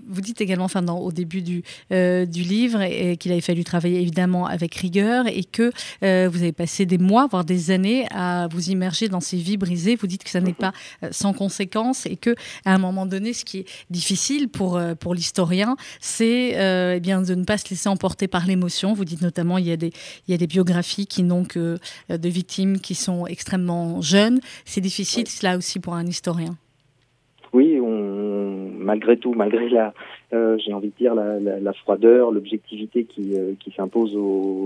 vous 0.07 0.21
dites 0.21 0.41
également, 0.41 0.65
enfin, 0.65 0.81
dans, 0.81 0.99
au 0.99 1.11
début 1.11 1.41
du 1.41 1.63
du 1.89 2.41
livre, 2.41 2.79
qu'il 3.17 3.31
avait 3.31 3.41
fallu 3.41 3.63
travailler 3.63 3.82
évidemment 3.91 4.45
avec 4.45 4.75
rigueur 4.75 5.25
et 5.27 5.43
que 5.43 5.71
vous 6.01 6.41
avez 6.41 6.51
passé 6.51 6.85
des 6.85 6.97
mois, 6.97 7.27
voire 7.27 7.45
des 7.45 7.71
années, 7.71 8.05
à 8.11 8.47
vous 8.51 8.69
immerger 8.69 9.07
dans 9.07 9.19
ces 9.19 9.37
vies 9.37 9.57
brisées. 9.57 9.95
Vous 9.95 10.07
dites 10.07 10.23
que 10.23 10.29
ça 10.29 10.41
n'est 10.41 10.53
pas 10.53 10.73
sans 11.11 11.33
conséquences 11.33 12.05
et 12.05 12.15
que 12.15 12.35
à 12.65 12.73
un 12.73 12.77
moment 12.77 13.05
donné, 13.05 13.33
ce 13.33 13.45
qui 13.45 13.59
est 13.59 13.65
difficile 13.89 14.49
pour 14.49 14.79
pour 14.99 15.13
l'historien, 15.13 15.75
c'est 15.99 16.55
eh 16.95 16.99
bien 16.99 17.21
de 17.21 17.35
ne 17.35 17.43
pas 17.43 17.57
se 17.57 17.69
laisser 17.69 17.89
emporter 17.89 18.27
par 18.27 18.45
l'émotion. 18.45 18.93
Vous 18.93 19.05
dites 19.05 19.21
notamment 19.21 19.57
il 19.57 19.67
y 19.67 19.71
a 19.71 19.77
des 19.77 19.91
il 20.27 20.31
y 20.31 20.33
a 20.33 20.37
des 20.37 20.47
biographies 20.47 21.07
qui 21.07 21.23
n'ont 21.23 21.45
que 21.45 21.77
de 22.09 22.29
victimes 22.29 22.79
qui 22.79 22.95
sont 22.95 23.25
extrêmement 23.27 24.01
jeunes. 24.01 24.39
C'est 24.65 24.81
difficile, 24.81 25.27
cela 25.27 25.57
aussi, 25.57 25.79
pour 25.79 25.93
un 25.95 26.05
historien. 26.05 26.55
Oui, 27.53 27.79
on, 27.79 28.71
malgré 28.79 29.17
tout, 29.17 29.33
malgré 29.33 29.69
la, 29.69 29.93
euh, 30.33 30.57
j'ai 30.57 30.73
envie 30.73 30.89
de 30.89 30.95
dire, 30.95 31.15
la, 31.15 31.39
la, 31.39 31.59
la 31.59 31.73
froideur, 31.73 32.31
l'objectivité 32.31 33.03
qui, 33.05 33.35
euh, 33.35 33.53
qui 33.59 33.71
s'impose 33.71 34.17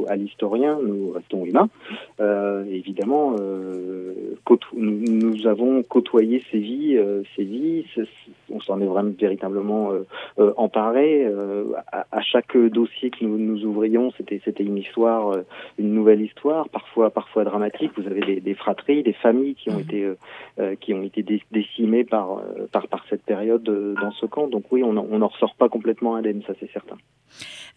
à 0.07 0.15
l'historien. 0.15 0.79
Nous 0.83 1.11
restons 1.11 1.45
humains. 1.45 1.69
Euh, 2.19 2.63
évidemment, 2.69 3.35
euh, 3.39 4.13
nous, 4.73 4.99
nous, 5.07 5.47
avons 5.47 5.83
côtoyé 5.83 6.43
ces 6.51 6.59
vies, 6.59 6.97
euh, 6.97 7.23
ces 7.35 7.43
vies. 7.43 7.85
On 8.51 8.59
s'en 8.61 8.79
est 8.79 8.85
vraiment 8.85 9.11
véritablement 9.19 9.91
emparé. 10.55 11.25
À, 11.91 12.05
à, 12.11 12.21
chaque 12.21 12.55
dossier 12.57 13.09
que 13.09 13.25
nous, 13.25 13.37
nous 13.37 13.65
ouvrions, 13.65 14.11
c'était 14.17 14.41
c'était 14.45 14.63
une 14.63 14.77
histoire, 14.77 15.37
une 15.77 15.93
nouvelle 15.93 16.21
histoire, 16.21 16.69
parfois 16.69 17.09
parfois 17.09 17.43
dramatique. 17.43 17.91
Vous 17.97 18.07
avez 18.07 18.21
des, 18.21 18.39
des 18.39 18.53
fratries, 18.53 19.03
des 19.03 19.13
familles 19.13 19.55
qui 19.55 19.69
ont 19.69 19.77
mmh. 19.77 19.79
été 19.79 20.77
qui 20.79 20.93
ont 20.93 21.03
été 21.03 21.25
décimées 21.51 22.05
par 22.05 22.41
par 22.71 22.87
par 22.87 23.03
cette 23.09 23.23
période 23.23 23.63
dans 23.63 24.11
ce 24.11 24.25
camp. 24.25 24.47
Donc 24.47 24.63
oui, 24.71 24.81
on, 24.83 24.95
on 24.97 25.21
en 25.21 25.27
ressort 25.27 25.55
pas 25.57 25.69
complètement 25.69 26.15
indemne, 26.15 26.41
ça 26.45 26.53
c'est 26.59 26.71
certain. 26.71 26.97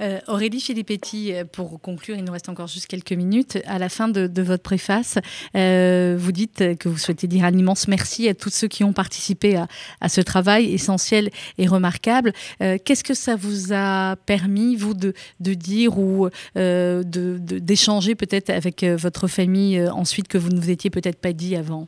Euh, 0.00 0.18
Aurélie 0.28 0.60
Filippetti, 0.60 1.34
euh, 1.34 1.44
pour 1.44 1.80
conclure, 1.80 2.16
il 2.16 2.24
nous 2.24 2.32
reste 2.32 2.48
encore 2.48 2.68
juste 2.68 2.86
quelques 2.86 3.12
minutes. 3.12 3.58
À 3.66 3.78
la 3.78 3.88
fin 3.88 4.08
de, 4.08 4.42
votre 4.42 4.62
préface, 4.62 5.18
euh, 5.54 6.16
vous 6.18 6.32
dites 6.32 6.78
que 6.78 6.88
vous 6.88 6.96
souhaitez 6.96 7.26
dire 7.26 7.44
un 7.44 7.52
immense 7.52 7.88
merci 7.88 8.28
à 8.28 8.34
tous 8.34 8.50
ceux 8.50 8.68
qui 8.68 8.84
ont 8.84 8.92
participé 8.92 9.56
à, 10.00 10.08
ce 10.08 10.20
travail 10.20 10.72
essentiel 10.72 11.30
et 11.58 11.66
remarquable. 11.66 12.32
Qu'est-ce 12.58 13.04
que 13.04 13.14
ça 13.14 13.36
vous 13.36 13.72
a 13.72 14.16
permis, 14.16 14.76
vous, 14.76 14.94
de, 14.94 15.12
dire 15.38 15.98
ou 15.98 16.28
d'échanger 16.54 18.14
peut-être 18.14 18.50
avec 18.50 18.84
votre 18.84 19.28
famille 19.28 19.86
ensuite 19.88 20.28
que 20.28 20.38
vous 20.38 20.48
ne 20.48 20.58
vous 20.58 20.70
étiez 20.70 20.90
peut-être 20.90 21.20
pas 21.20 21.32
dit 21.32 21.56
avant? 21.56 21.86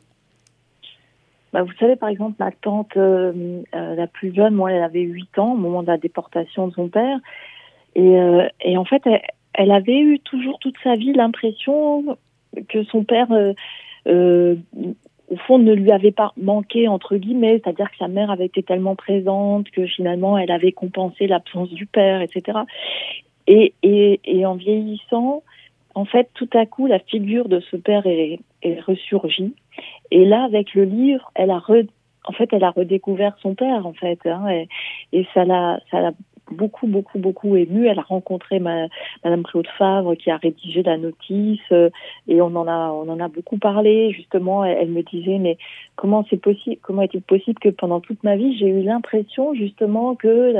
Bah, 1.53 1.61
vous 1.61 1.71
savez, 1.79 1.95
par 1.95 2.09
exemple, 2.09 2.35
ma 2.39 2.51
tante 2.51 2.97
euh, 2.97 3.61
euh, 3.75 3.95
la 3.95 4.07
plus 4.07 4.33
jeune, 4.33 4.55
moi, 4.55 4.71
elle 4.71 4.81
avait 4.81 5.01
8 5.01 5.37
ans 5.37 5.53
au 5.53 5.57
moment 5.57 5.83
de 5.83 5.87
la 5.87 5.97
déportation 5.97 6.67
de 6.67 6.73
son 6.73 6.89
père. 6.89 7.19
Et, 7.95 8.17
euh, 8.19 8.47
en 8.75 8.85
fait, 8.85 9.03
elle, 9.53 9.71
avait 9.71 9.99
eu 9.99 10.19
toujours 10.19 10.57
toute 10.57 10.75
sa 10.83 10.95
vie 10.95 11.13
l'impression 11.13 12.17
que 12.69 12.83
son 12.85 13.03
père, 13.03 13.27
au 14.07 15.37
fond, 15.47 15.59
ne 15.59 15.73
lui 15.73 15.91
avait 15.91 16.11
pas 16.11 16.33
manqué, 16.37 16.87
entre 16.87 17.17
guillemets, 17.17 17.61
c'est-à-dire 17.63 17.91
que 17.91 17.97
sa 17.97 18.07
mère 18.07 18.31
avait 18.31 18.47
été 18.47 18.63
tellement 18.63 18.95
présente 18.95 19.69
que 19.69 19.85
finalement, 19.85 20.39
elle 20.39 20.51
avait 20.51 20.71
compensé 20.71 21.27
l'absence 21.27 21.69
du 21.69 21.85
père, 21.85 22.21
etc. 22.21 22.61
Et, 23.45 23.73
et, 23.83 24.19
et 24.25 24.45
en 24.47 24.55
vieillissant, 24.55 25.43
en 25.95 26.05
fait, 26.05 26.29
tout 26.33 26.49
à 26.53 26.65
coup, 26.65 26.87
la 26.87 26.99
figure 26.99 27.47
de 27.47 27.59
ce 27.59 27.75
père 27.75 28.05
est, 28.05 28.39
est 28.61 28.79
ressurgie. 28.81 29.53
Et 30.11 30.25
là, 30.25 30.43
avec 30.43 30.73
le 30.73 30.83
livre, 30.83 31.31
elle 31.35 31.51
a 31.51 31.61
en 32.25 32.31
fait, 32.31 32.49
elle 32.53 32.63
a 32.63 32.71
redécouvert 32.71 33.35
son 33.41 33.53
père, 33.53 33.85
en 33.85 33.93
fait, 33.93 34.19
hein, 34.25 34.47
et, 34.49 34.69
et, 35.11 35.27
ça 35.33 35.43
l'a, 35.43 35.79
ça 35.91 35.99
l'a 35.99 36.11
beaucoup, 36.53 36.87
beaucoup, 36.87 37.19
beaucoup 37.19 37.55
émue. 37.55 37.87
Elle 37.87 37.99
a 37.99 38.03
rencontré 38.03 38.59
ma, 38.59 38.87
Madame 39.23 39.43
Claude 39.43 39.67
Favre 39.77 40.15
qui 40.15 40.31
a 40.31 40.37
rédigé 40.37 40.83
la 40.83 40.97
notice 40.97 41.59
euh, 41.71 41.89
et 42.27 42.41
on 42.41 42.55
en 42.55 42.67
a, 42.67 42.89
on 42.91 43.09
en 43.09 43.19
a 43.19 43.27
beaucoup 43.27 43.57
parlé. 43.57 44.11
Justement, 44.11 44.63
elle, 44.63 44.89
me 44.89 45.01
disait 45.03 45.39
mais 45.39 45.57
comment 45.95 46.25
c'est 46.29 46.41
possible, 46.41 46.77
comment 46.81 47.01
est-il 47.01 47.21
possible 47.21 47.59
que 47.59 47.69
pendant 47.69 47.99
toute 47.99 48.23
ma 48.23 48.35
vie 48.35 48.57
j'ai 48.57 48.67
eu 48.67 48.83
l'impression 48.83 49.53
justement 49.53 50.15
que 50.15 50.53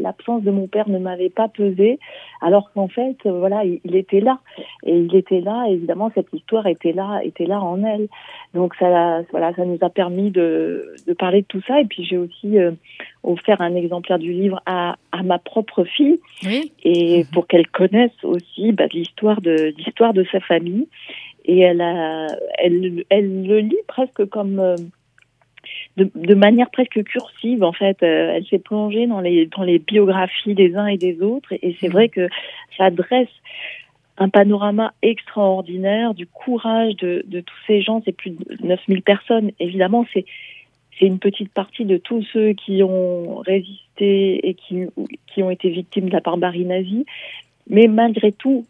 l'absence 0.00 0.42
de 0.42 0.50
mon 0.50 0.66
père 0.66 0.88
ne 0.88 0.98
m'avait 0.98 1.30
pas 1.30 1.48
pesé, 1.48 1.98
alors 2.40 2.70
qu'en 2.72 2.88
fait 2.88 3.16
voilà 3.24 3.64
il, 3.64 3.96
était 3.96 4.20
là 4.20 4.38
et 4.84 4.96
il 4.96 5.14
était 5.14 5.40
là. 5.40 5.66
évidemment 5.68 6.10
cette 6.14 6.32
histoire 6.32 6.66
était 6.66 6.92
là, 6.92 7.20
était 7.24 7.46
là 7.46 7.60
en 7.60 7.82
elle. 7.84 8.08
Donc 8.54 8.74
ça, 8.76 9.22
voilà, 9.30 9.54
ça 9.54 9.64
nous 9.64 9.78
a 9.80 9.90
permis 9.90 10.30
de, 10.30 10.94
parler 11.18 11.42
de 11.42 11.46
tout 11.46 11.62
ça. 11.66 11.80
Et 11.80 11.84
puis 11.84 12.04
j'ai 12.04 12.16
aussi 12.16 12.58
euh, 12.58 12.72
offert 13.22 13.60
un 13.60 13.74
exemplaire 13.74 14.18
du 14.18 14.32
livre 14.32 14.62
à, 14.66 14.96
à 15.12 15.22
ma 15.22 15.38
propre 15.38 15.84
fille, 15.84 16.20
et 16.84 17.24
pour 17.32 17.46
qu'elle 17.46 17.68
connaisse 17.68 18.12
aussi 18.22 18.72
bah, 18.72 18.86
l'histoire 18.92 19.40
de 19.40 19.74
l'histoire 19.76 20.14
de 20.14 20.24
sa 20.30 20.40
famille. 20.40 20.88
Et 21.44 21.60
elle 21.60 21.80
a, 21.80 22.26
elle, 22.58 23.04
elle 23.08 23.46
le 23.46 23.60
lit 23.60 23.78
presque 23.88 24.26
comme 24.26 24.58
euh, 24.58 24.76
de, 25.96 26.10
de, 26.14 26.34
manière 26.34 26.70
presque 26.70 27.02
cursive 27.04 27.62
en 27.62 27.72
fait. 27.72 28.02
Euh, 28.02 28.34
elle 28.34 28.46
s'est 28.46 28.58
plongée 28.58 29.06
dans 29.06 29.20
les 29.20 29.46
dans 29.46 29.62
les 29.62 29.78
biographies 29.78 30.54
des 30.54 30.76
uns 30.76 30.86
et 30.86 30.98
des 30.98 31.22
autres, 31.22 31.52
et, 31.52 31.76
c'est 31.80 31.88
vrai 31.88 32.08
que 32.08 32.28
ça 32.76 32.90
dresse 32.90 33.28
un 34.18 34.28
panorama 34.28 34.92
extraordinaire 35.00 36.12
du 36.12 36.26
courage 36.26 36.94
de, 36.96 37.24
de 37.26 37.40
tous 37.40 37.56
ces 37.66 37.80
gens. 37.80 38.02
C'est 38.04 38.12
plus 38.12 38.30
de 38.30 38.66
9000 38.66 39.02
personnes. 39.02 39.50
Évidemment, 39.58 40.04
c'est 40.12 40.26
c'est 41.00 41.06
une 41.06 41.18
petite 41.18 41.52
partie 41.52 41.86
de 41.86 41.96
tous 41.96 42.22
ceux 42.32 42.52
qui 42.52 42.82
ont 42.82 43.38
résisté 43.38 44.46
et 44.46 44.54
qui, 44.54 44.84
qui 45.26 45.42
ont 45.42 45.50
été 45.50 45.70
victimes 45.70 46.08
de 46.08 46.12
la 46.12 46.20
barbarie 46.20 46.66
nazie. 46.66 47.06
Mais 47.68 47.86
malgré 47.88 48.32
tout, 48.32 48.66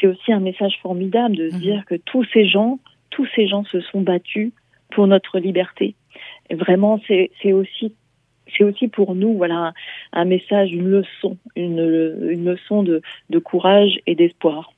c'est 0.00 0.06
aussi 0.06 0.32
un 0.32 0.40
message 0.40 0.78
formidable 0.82 1.36
de 1.36 1.50
se 1.50 1.56
mhm. 1.56 1.60
dire 1.60 1.84
que 1.84 1.94
tous 1.94 2.24
ces 2.32 2.46
gens, 2.46 2.78
tous 3.10 3.28
ces 3.36 3.46
gens 3.46 3.64
se 3.64 3.80
sont 3.80 4.00
battus 4.00 4.52
pour 4.90 5.06
notre 5.06 5.38
liberté. 5.38 5.94
Et 6.48 6.54
vraiment, 6.54 7.00
c'est 7.06 7.52
aussi 7.52 7.92
c'est 8.56 8.62
aussi 8.62 8.86
pour 8.86 9.16
nous 9.16 9.34
voilà 9.34 9.74
un, 10.12 10.24
message, 10.24 10.72
une 10.72 10.88
leçon, 10.88 11.36
une, 11.56 12.20
une 12.30 12.44
leçon 12.44 12.84
de, 12.84 13.02
de 13.28 13.38
courage 13.38 13.98
et 14.06 14.14
d'espoir. 14.14 14.72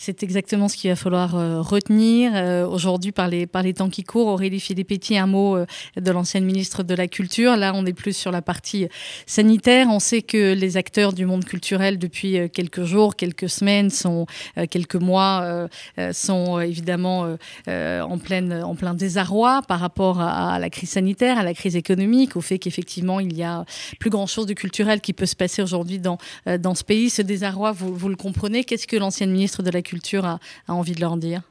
C'est 0.00 0.22
exactement 0.22 0.68
ce 0.68 0.76
qu'il 0.76 0.90
va 0.90 0.94
falloir 0.94 1.34
euh, 1.34 1.60
retenir 1.60 2.30
euh, 2.36 2.64
aujourd'hui 2.64 3.10
par 3.10 3.26
les, 3.26 3.48
temps 3.74 3.90
qui 3.90 4.04
courent. 4.04 4.28
Aurélie 4.28 4.60
Filippetti, 4.60 5.18
un 5.18 5.26
mot 5.26 5.56
euh, 5.56 5.66
de 5.96 6.12
l'ancienne 6.12 6.44
ministre 6.44 6.84
de 6.84 6.94
la 6.94 7.08
Culture. 7.08 7.56
Là, 7.56 7.72
on 7.74 7.84
est 7.84 7.92
plus 7.92 8.16
sur 8.16 8.30
la 8.30 8.40
partie 8.40 8.86
sanitaire. 9.26 9.88
On 9.90 9.98
sait 9.98 10.22
que 10.22 10.54
les 10.54 10.76
acteurs 10.76 11.12
du 11.12 11.26
monde 11.26 11.44
culturel, 11.44 11.98
depuis 11.98 12.48
quelques 12.50 12.84
jours, 12.84 13.16
quelques 13.16 13.48
semaines, 13.48 13.90
sont, 13.90 14.26
quelques 14.70 14.94
mois, 14.94 15.68
sont 16.12 16.60
évidemment 16.60 17.36
en, 17.66 18.18
plein 18.18 18.94
désarroi 18.94 19.62
par 19.66 19.80
rapport 19.80 20.20
à, 20.20 20.58
la 20.58 20.70
crise 20.70 20.90
sanitaire, 20.90 21.38
à 21.38 21.42
la 21.42 21.54
crise 21.54 21.76
économique, 21.76 22.36
au 22.36 22.40
fait 22.40 22.58
qu'effectivement, 22.58 23.20
il 23.20 23.36
y 23.36 23.42
a 23.42 23.64
plus 23.98 24.10
grand-chose 24.10 24.46
de 24.46 24.54
culturel 24.54 25.00
qui 25.00 25.12
peut 25.12 25.26
se 25.26 25.36
passer 25.36 25.62
aujourd'hui 25.62 25.98
dans, 25.98 26.18
ce 26.46 26.84
pays. 26.84 27.10
Ce 27.10 27.22
désarroi, 27.22 27.72
vous 27.72 28.08
le 28.08 28.16
comprenez. 28.16 28.64
Qu'est-ce 28.64 28.86
que 28.86 28.96
l'ancienne 28.96 29.30
ministre 29.30 29.62
de 29.62 29.70
la 29.70 29.82
culture 29.82 29.87
a, 30.24 30.38
envie 30.68 30.92
de 30.92 31.00
leur 31.00 31.16
dire? 31.16 31.42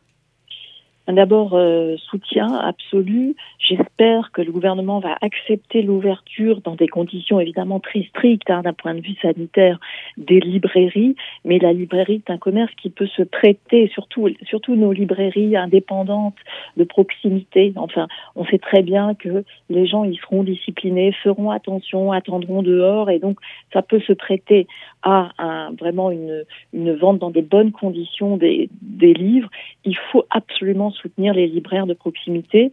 D'abord, 1.07 1.53
euh, 1.53 1.95
soutien 2.09 2.53
absolu. 2.53 3.35
J'espère 3.67 4.31
que 4.31 4.41
le 4.41 4.51
gouvernement 4.51 4.99
va 4.99 5.17
accepter 5.19 5.81
l'ouverture 5.81 6.61
dans 6.61 6.75
des 6.75 6.87
conditions 6.87 7.39
évidemment 7.39 7.81
très 7.81 8.03
strictes 8.03 8.49
hein, 8.49 8.61
d'un 8.61 8.71
point 8.71 8.93
de 8.93 9.01
vue 9.01 9.15
sanitaire 9.21 9.77
des 10.15 10.39
librairies. 10.39 11.15
Mais 11.43 11.59
la 11.59 11.73
librairie 11.73 12.21
est 12.25 12.31
un 12.31 12.37
commerce 12.37 12.71
qui 12.81 12.89
peut 12.89 13.07
se 13.07 13.23
prêter, 13.23 13.89
surtout, 13.93 14.29
surtout 14.43 14.75
nos 14.75 14.93
librairies 14.93 15.57
indépendantes 15.57 16.37
de 16.77 16.83
proximité. 16.85 17.73
Enfin, 17.75 18.07
on 18.35 18.45
sait 18.45 18.57
très 18.57 18.83
bien 18.83 19.15
que 19.15 19.43
les 19.69 19.85
gens 19.85 20.05
y 20.05 20.15
seront 20.15 20.43
disciplinés, 20.43 21.11
feront 21.23 21.51
attention, 21.51 22.13
attendront 22.13 22.61
dehors, 22.61 23.09
et 23.09 23.19
donc 23.19 23.37
ça 23.73 23.81
peut 23.81 23.99
se 23.99 24.13
prêter 24.13 24.67
à 25.03 25.31
un, 25.39 25.71
vraiment 25.73 26.11
une, 26.11 26.45
une 26.71 26.93
vente 26.93 27.19
dans 27.19 27.31
des 27.31 27.41
bonnes 27.41 27.73
conditions 27.73 28.37
des, 28.37 28.69
des 28.81 29.13
livres. 29.13 29.49
Il 29.83 29.97
faut 30.11 30.25
absolument 30.29 30.91
soutenir 30.91 31.33
les 31.33 31.47
libraires 31.47 31.87
de 31.87 31.93
proximité. 31.93 32.71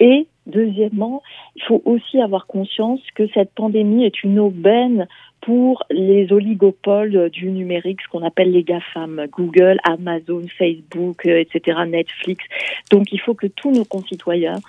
Et 0.00 0.26
deuxièmement, 0.46 1.22
il 1.56 1.62
faut 1.62 1.82
aussi 1.84 2.20
avoir 2.20 2.46
conscience 2.46 3.00
que 3.14 3.26
cette 3.34 3.52
pandémie 3.52 4.04
est 4.04 4.22
une 4.22 4.38
aubaine 4.38 5.06
pour 5.40 5.82
les 5.90 6.32
oligopoles 6.32 7.28
du 7.30 7.50
numérique, 7.50 8.00
ce 8.02 8.08
qu'on 8.08 8.24
appelle 8.24 8.52
les 8.52 8.62
GAFAM, 8.62 9.26
Google, 9.30 9.78
Amazon, 9.82 10.42
Facebook, 10.56 11.26
euh, 11.26 11.40
etc., 11.40 11.78
Netflix. 11.86 12.44
Donc 12.90 13.12
il 13.12 13.20
faut 13.20 13.34
que 13.34 13.48
tous 13.48 13.72
nos 13.72 13.84
concitoyens 13.84 14.60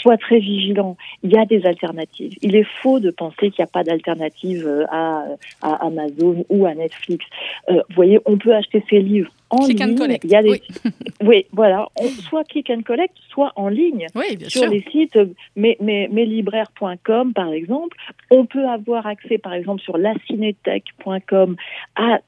sois 0.00 0.16
très 0.16 0.38
vigilant. 0.38 0.96
Il 1.22 1.32
y 1.32 1.38
a 1.38 1.44
des 1.44 1.64
alternatives. 1.66 2.34
Il 2.42 2.56
est 2.56 2.66
faux 2.82 3.00
de 3.00 3.10
penser 3.10 3.50
qu'il 3.50 3.60
n'y 3.60 3.64
a 3.64 3.66
pas 3.66 3.84
d'alternative 3.84 4.66
euh, 4.66 4.84
à, 4.90 5.24
à, 5.62 5.86
Amazon 5.86 6.44
ou 6.48 6.66
à 6.66 6.74
Netflix. 6.74 7.24
Euh, 7.70 7.74
vous 7.74 7.94
voyez, 7.94 8.20
on 8.26 8.38
peut 8.38 8.54
acheter 8.54 8.82
ses 8.88 9.00
livres 9.00 9.30
en 9.50 9.64
click 9.64 9.80
ligne. 9.80 9.92
And 9.92 9.96
collect. 9.96 10.24
Il 10.24 10.30
y 10.30 10.36
a 10.36 10.42
des... 10.42 10.50
oui. 10.50 10.62
oui, 11.22 11.46
voilà. 11.52 11.88
On, 11.96 12.08
soit 12.08 12.44
click 12.44 12.70
and 12.70 12.82
collect, 12.82 13.14
soit 13.30 13.52
en 13.56 13.68
ligne. 13.68 14.06
oui, 14.14 14.36
bien 14.36 14.48
sur 14.48 14.62
sûr. 14.62 14.70
les 14.70 14.84
sites 14.90 15.18
mes, 15.56 15.76
mes, 15.80 16.08
meslibraires.com 16.08 17.32
par 17.32 17.52
exemple. 17.52 17.96
On 18.30 18.46
peut 18.46 18.66
avoir 18.66 19.06
accès 19.06 19.38
par 19.38 19.54
exemple 19.54 19.82
sur 19.82 19.96
lacinetech.com 19.96 21.56
à 21.96 22.20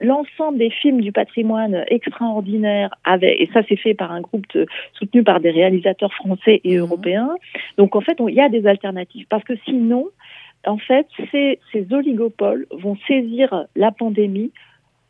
l'ensemble 0.00 0.58
des 0.58 0.70
films 0.70 1.00
du 1.00 1.12
patrimoine 1.12 1.84
extraordinaire 1.88 2.94
avec 3.04 3.40
et 3.40 3.48
ça 3.52 3.62
c'est 3.68 3.76
fait 3.76 3.94
par 3.94 4.10
un 4.12 4.20
groupe 4.20 4.46
de- 4.54 4.66
soutenu 4.92 5.22
par 5.22 5.40
des 5.40 5.50
réalisateurs 5.50 6.12
français 6.12 6.60
et 6.64 6.74
Mhm. 6.76 6.80
européens. 6.80 7.30
Donc 7.78 7.94
en 7.96 8.00
fait, 8.00 8.18
il 8.28 8.34
y 8.34 8.40
a 8.40 8.48
des 8.48 8.66
alternatives 8.66 9.26
parce 9.28 9.44
que 9.44 9.54
sinon 9.64 10.08
en 10.66 10.78
fait, 10.78 11.06
ces, 11.30 11.58
ces 11.72 11.86
oligopoles 11.92 12.66
vont 12.70 12.96
saisir 13.06 13.66
la 13.76 13.92
pandémie 13.92 14.50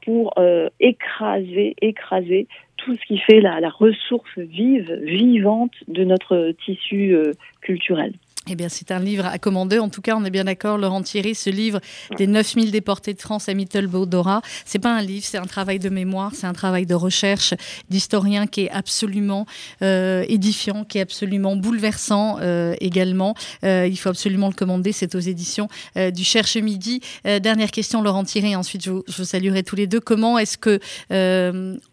pour 0.05 0.35
euh, 0.38 0.68
écraser, 0.81 1.77
écraser 1.81 2.47
tout 2.77 2.94
ce 2.97 3.07
qui 3.07 3.18
fait 3.18 3.40
la, 3.40 3.61
la 3.61 3.70
ressource 3.70 4.37
vive, 4.37 4.92
vivante 5.03 5.73
de 5.88 6.05
notre 6.05 6.51
tissu 6.64 7.14
euh, 7.14 7.33
culturel. 7.62 8.12
Eh 8.46 8.57
bien, 8.57 8.68
c'est 8.68 8.90
un 8.90 8.98
livre 8.98 9.24
à 9.24 9.38
commander. 9.38 9.78
En 9.78 9.88
tout 9.88 10.02
cas, 10.02 10.14
on 10.16 10.24
est 10.26 10.30
bien 10.30 10.44
d'accord, 10.44 10.76
Laurent 10.76 11.02
Thierry, 11.02 11.35
ce 11.35 11.48
livre 11.48 11.80
des 12.18 12.26
9000 12.26 12.70
déportés 12.70 13.14
de 13.14 13.20
France 13.20 13.48
à 13.48 13.54
Mittelbaudora, 13.54 14.42
c'est 14.66 14.78
pas 14.78 14.94
un 14.94 15.00
livre, 15.00 15.24
c'est 15.24 15.38
un 15.38 15.46
travail 15.46 15.78
de 15.78 15.88
mémoire, 15.88 16.33
c'est 16.35 16.46
un 16.46 16.52
travail 16.52 16.85
de 16.85 16.94
recherche 16.94 17.54
d'historien 17.88 18.46
qui 18.46 18.64
est 18.64 18.70
absolument 18.70 19.46
euh, 19.80 20.26
édifiant, 20.28 20.85
qui 20.85 20.98
est 20.98 21.00
absolument 21.00 21.57
bouleversant 21.57 22.37
euh, 22.40 22.74
également. 22.80 23.35
Euh, 23.64 23.87
il 23.90 23.96
faut 23.96 24.11
absolument 24.11 24.48
le 24.48 24.54
commander. 24.54 24.92
C'est 24.92 25.14
aux 25.14 25.20
éditions 25.20 25.68
du 25.96 26.24
Cherche 26.24 26.57
Midi. 26.57 27.00
Dernière 27.24 27.70
question, 27.70 28.02
Laurent 28.02 28.24
Thierry. 28.24 28.57
Ensuite, 28.57 28.85
je 28.85 28.90
vous, 28.90 29.24
saluerai 29.24 29.62
tous 29.62 29.76
les 29.76 29.87
deux. 29.87 30.00
Comment 30.00 30.38
est-ce 30.38 30.59
que 30.59 30.80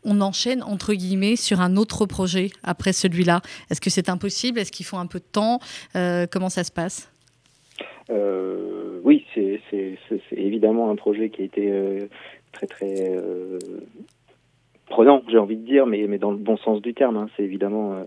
on 0.03 0.21
enchaîne 0.21 0.63
entre 0.63 0.93
guillemets 0.93 1.35
sur 1.37 1.61
un 1.61 1.77
autre 1.77 2.05
projet 2.05 2.51
après 2.63 2.91
celui-là? 2.91 3.41
Est-ce 3.69 3.79
que 3.79 3.89
c'est 3.89 4.09
impossible? 4.09 4.59
Est-ce 4.59 4.71
qu'il 4.71 4.85
faut 4.85 4.97
un 4.97 5.07
peu 5.07 5.19
de 5.19 5.25
temps? 5.31 5.59
Ça 6.49 6.63
se 6.63 6.71
passe? 6.71 7.12
Euh, 8.10 8.99
oui, 9.04 9.25
c'est 9.34 9.60
évidemment 10.32 10.89
un 10.89 10.95
projet 10.95 11.30
qui 11.30 11.41
a 11.41 11.45
été 11.45 11.71
euh, 11.71 12.08
très 12.51 12.67
très 12.67 13.17
euh, 13.17 13.60
prenant, 14.88 15.23
j'ai 15.30 15.38
envie 15.38 15.56
de 15.56 15.65
dire, 15.65 15.86
mais, 15.86 16.06
mais 16.08 16.17
dans 16.17 16.32
le 16.32 16.38
bon 16.38 16.58
sens 16.58 16.82
du 16.82 16.93
terme. 16.93 17.17
hein. 17.17 17.30
C'est 17.36 17.43
évidemment 17.43 18.06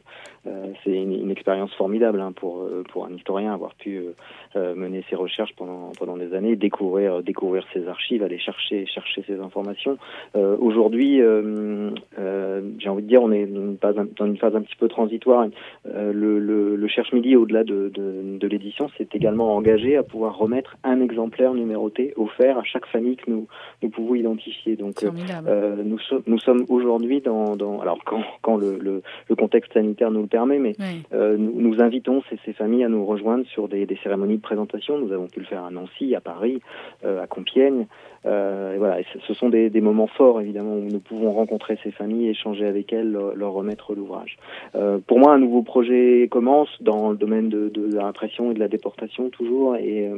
c'est 0.84 0.92
une, 0.92 1.12
une 1.12 1.30
expérience 1.30 1.72
formidable 1.74 2.20
hein, 2.20 2.32
pour 2.32 2.62
euh, 2.62 2.82
pour 2.92 3.06
un 3.06 3.12
historien 3.12 3.52
avoir 3.54 3.74
pu 3.74 3.96
euh, 3.98 4.12
euh, 4.56 4.74
mener 4.74 5.04
ses 5.08 5.16
recherches 5.16 5.54
pendant 5.56 5.92
pendant 5.98 6.16
des 6.16 6.34
années, 6.34 6.56
découvrir 6.56 7.22
découvrir 7.22 7.64
ses 7.72 7.88
archives, 7.88 8.22
aller 8.22 8.38
chercher 8.38 8.86
chercher 8.86 9.22
ses 9.26 9.40
informations. 9.40 9.96
Euh, 10.36 10.56
Aujourd'hui, 10.60 11.20
euh, 11.20 11.90
euh, 12.18 12.60
j'ai 12.78 12.88
envie 12.88 13.02
de 13.02 13.08
dire, 13.08 13.22
on 13.22 13.32
est 13.32 13.46
dans 13.46 13.60
une 13.62 13.78
phase, 13.78 13.98
un- 13.98 14.06
dans 14.16 14.26
une 14.26 14.36
phase 14.36 14.54
un 14.56 14.62
petit 14.62 14.76
peu 14.76 14.88
transitoire. 14.88 15.46
Euh, 15.86 16.12
le, 16.12 16.38
le, 16.38 16.76
le 16.76 16.88
Cherche 16.88 17.12
Midi, 17.12 17.36
au-delà 17.36 17.64
de, 17.64 17.90
de, 17.92 18.38
de 18.38 18.46
l'édition, 18.48 18.88
s'est 18.96 19.08
également 19.12 19.54
engagé 19.54 19.96
à 19.96 20.02
pouvoir 20.02 20.36
remettre 20.38 20.76
un 20.84 21.00
exemplaire 21.00 21.54
numéroté 21.54 22.12
offert 22.16 22.58
à 22.58 22.64
chaque 22.64 22.86
famille 22.86 23.16
que 23.16 23.30
nous, 23.30 23.46
nous 23.82 23.88
pouvons 23.90 24.14
identifier. 24.14 24.76
Donc, 24.76 25.02
euh, 25.02 25.10
euh, 25.48 25.76
nous, 25.84 25.98
so- 25.98 26.22
nous 26.26 26.38
sommes 26.38 26.64
aujourd'hui 26.68 27.20
dans, 27.20 27.56
dans, 27.56 27.80
alors 27.80 27.98
quand, 28.04 28.22
quand 28.42 28.56
le, 28.56 28.78
le, 28.78 29.02
le 29.28 29.34
contexte 29.36 29.72
sanitaire 29.72 30.10
nous 30.10 30.22
le 30.22 30.28
permet, 30.36 30.58
mais 30.58 30.74
Oui. 30.78 31.02
euh, 31.12 31.36
nous, 31.38 31.54
nous 31.66 31.76
invitons 31.80 32.22
ces, 32.28 32.38
ces 32.44 32.52
familles 32.52 32.84
à 32.84 32.88
nous 32.88 33.04
rejoindre 33.06 33.44
sur 33.54 33.68
des, 33.68 33.86
des 33.86 33.98
cérémonies 34.02 34.36
de 34.42 34.42
présentation. 34.50 34.98
Nous 34.98 35.12
avons 35.12 35.28
pu 35.28 35.38
le 35.40 35.46
faire 35.46 35.64
à 35.64 35.70
Nancy, 35.70 36.14
à 36.14 36.20
Paris, 36.20 36.60
euh, 37.04 37.22
à 37.22 37.26
Compiègne. 37.26 37.86
Euh, 38.26 38.74
et 38.74 38.78
voilà, 38.78 38.98
ce, 39.26 39.34
sont 39.34 39.48
des, 39.48 39.70
des 39.70 39.80
moments 39.80 40.06
forts 40.06 40.40
évidemment 40.40 40.74
où 40.74 40.88
nous 40.90 41.00
pouvons 41.00 41.32
rencontrer 41.32 41.78
ces 41.82 41.90
familles, 41.90 42.28
échanger 42.28 42.66
avec 42.66 42.92
elles, 42.92 43.12
leur, 43.12 43.52
remettre 43.52 43.94
l'ouvrage. 43.94 44.38
Euh, 44.74 44.98
pour 45.06 45.18
moi, 45.18 45.32
un 45.32 45.38
nouveau 45.38 45.62
projet 45.62 46.28
commence 46.30 46.70
dans 46.80 47.10
le 47.10 47.16
domaine 47.16 47.48
de, 47.48 47.68
de 47.68 47.90
et 47.94 48.54
de 48.54 48.58
la 48.58 48.68
déportation 48.68 49.28
toujours, 49.28 49.76
et 49.76 50.10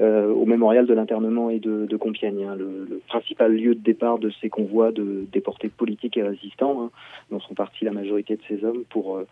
euh, 0.00 0.32
au 0.32 0.44
mémorial 0.44 0.86
de 0.86 0.94
l'internement 0.94 1.50
et 1.50 1.58
de, 1.58 1.86
de 1.86 1.96
Compiègne, 1.96 2.44
hein, 2.44 2.54
le, 2.56 2.86
le 2.88 3.00
principal 3.08 3.52
lieu 3.54 3.74
de 3.74 3.80
départ 3.80 4.18
de 4.18 4.30
ces 4.40 4.48
convois 4.48 4.92
de 4.92 5.24
déportés 5.32 5.68
politiques 5.68 6.16
et 6.16 6.22
résistants, 6.22 6.82
hein, 6.82 6.90
dont 7.30 7.40
sont 7.40 7.54
partis 7.54 7.84
la 7.84 7.92
majorité 7.92 8.36
de 8.36 8.42
ces 8.48 8.64
hommes 8.64 8.84
pour 8.90 9.16
euh, 9.16 9.26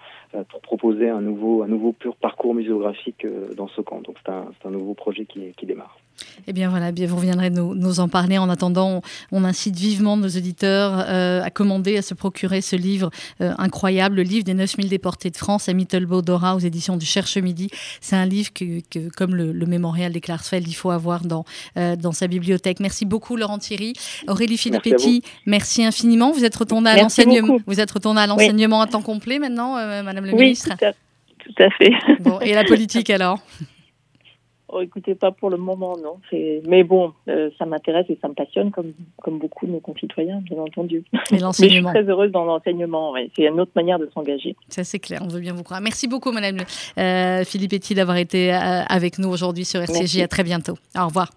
pour 0.51 0.61
proposer 0.61 1.09
un 1.09 1.21
nouveau 1.21 1.63
un 1.63 1.69
nouveau 1.69 1.93
pur 1.93 2.17
parcours 2.17 2.55
muséographique 2.55 3.25
euh, 3.25 3.55
dans 3.55 3.69
ce 3.69 3.81
camp. 3.81 4.01
Donc 4.03 4.17
c'est 4.25 4.33
un, 4.33 4.47
un 4.65 4.71
nouveau 4.71 4.95
projet 4.95 5.25
qui, 5.25 5.53
qui 5.57 5.67
démarre. 5.67 5.99
Eh 6.47 6.53
bien 6.53 6.69
voilà, 6.71 6.91
bien 6.93 7.07
vous 7.07 7.17
reviendrez 7.17 7.51
nous, 7.51 7.75
nous 7.75 8.01
en 8.01 8.09
parler. 8.09 8.39
En 8.39 8.49
attendant, 8.49 9.03
on, 9.33 9.41
on 9.41 9.45
incite 9.45 9.77
vivement 9.77 10.17
nos 10.17 10.29
auditeurs 10.29 11.05
euh, 11.09 11.43
à 11.43 11.51
commander, 11.51 11.97
à 11.97 12.03
se 12.03 12.15
procurer 12.15 12.61
ce 12.61 12.77
livre 12.77 13.11
euh, 13.41 13.53
incroyable, 13.59 14.17
le 14.17 14.23
livre 14.23 14.45
des 14.45 14.55
9000 14.55 14.89
déportés 14.89 15.31
de 15.31 15.37
France 15.37 15.69
à 15.69 15.73
Mittelbaudora 15.73 16.57
aux 16.57 16.61
éditions 16.61 16.97
du 16.97 17.07
Cherche 17.07 17.37
Midi. 17.37 17.69
C'est 18.01 18.17
un 18.17 18.27
livre 18.27 18.53
que, 18.53 18.81
que 18.91 19.09
comme 19.11 19.35
le, 19.35 19.53
le 19.53 19.67
mémorial 19.67 20.13
des 20.13 20.21
Klarsfeld, 20.21 20.67
il 20.67 20.75
faut 20.75 20.91
avoir 20.91 21.25
dans, 21.25 21.45
euh, 21.77 21.97
dans 21.97 22.13
sa 22.13 22.27
bibliothèque. 22.27 22.81
Merci 22.81 23.05
beaucoup 23.07 23.37
Laurent 23.37 23.59
Thierry. 23.59 23.93
Aurélie 24.29 24.57
Filippetti, 24.59 25.23
merci, 25.47 25.85
infiniment. 25.85 26.33
Vous 26.33 26.45
êtes 26.45 26.57
retournée 26.57 26.91
à 26.91 26.95
Merci 26.95 27.23
l'enseignement. 27.25 27.47
beaucoup. 27.55 27.63
Vous 27.67 27.81
êtes 27.81 27.91
retournée 27.91 28.21
à 28.21 28.27
l'enseignement 28.27 28.81
à 28.81 28.87
temps 28.87 29.03
complet 29.03 29.39
maintenant, 29.39 29.75
Madame 30.03 30.25
le 30.27 30.33
Oui, 30.33 30.45
ministre. 30.45 30.71
tout 30.79 30.85
à, 30.85 30.93
tout 30.93 31.63
à 31.63 31.71
fait. 31.71 31.93
Bon, 32.21 32.41
et 32.41 32.55
la 32.55 32.65
politique 32.65 33.11
alors? 33.11 33.39
Oh, 34.73 34.81
écoutez, 34.81 35.15
pas 35.15 35.33
pour 35.33 35.51
le 35.51 35.57
moment, 35.57 35.97
non. 35.97 36.17
Mais 36.69 36.85
bon, 36.85 37.13
euh, 37.29 37.51
ça 37.59 37.67
m'intéresse 37.67 38.07
et 38.09 38.19
ça 38.23 38.29
me 38.29 38.35
passionne, 38.35 38.71
comme, 38.71 38.93
comme 39.23 39.39
beaucoup 39.39 39.67
de 39.67 39.73
nos 39.73 39.81
concitoyens, 39.81 40.41
bien 40.49 40.59
entendu. 40.59 40.99
Et 41.13 41.19
Mais 41.33 41.39
je 41.39 41.53
suis 41.53 41.83
très 41.83 42.05
heureuse 42.05 42.31
dans 42.31 42.45
l'enseignement. 42.45 43.13
ouais. 43.13 43.31
C'est 43.37 43.45
une 43.45 43.59
autre 43.61 43.73
manière 43.75 43.99
de 43.99 44.09
s'engager. 44.15 44.55
Ça, 44.69 44.85
c'est 44.85 44.99
clair. 45.01 45.21
On 45.25 45.29
veut 45.29 45.41
bien 45.41 45.55
vous 45.55 45.63
croire. 45.65 45.81
Merci 45.81 46.07
beaucoup, 46.07 46.31
Madame 46.31 46.59
euh, 46.99 47.45
Philippe 47.45 47.73
Etty, 47.73 47.95
d'avoir 47.95 48.17
été 48.17 48.53
euh, 48.55 48.83
avec 48.89 49.19
nous 49.19 49.29
aujourd'hui 49.29 49.65
sur 49.65 49.81
RCJ. 49.81 49.99
Merci. 49.99 50.23
À 50.23 50.29
très 50.29 50.45
bientôt. 50.45 50.75
Au 50.97 51.07
revoir. 51.07 51.31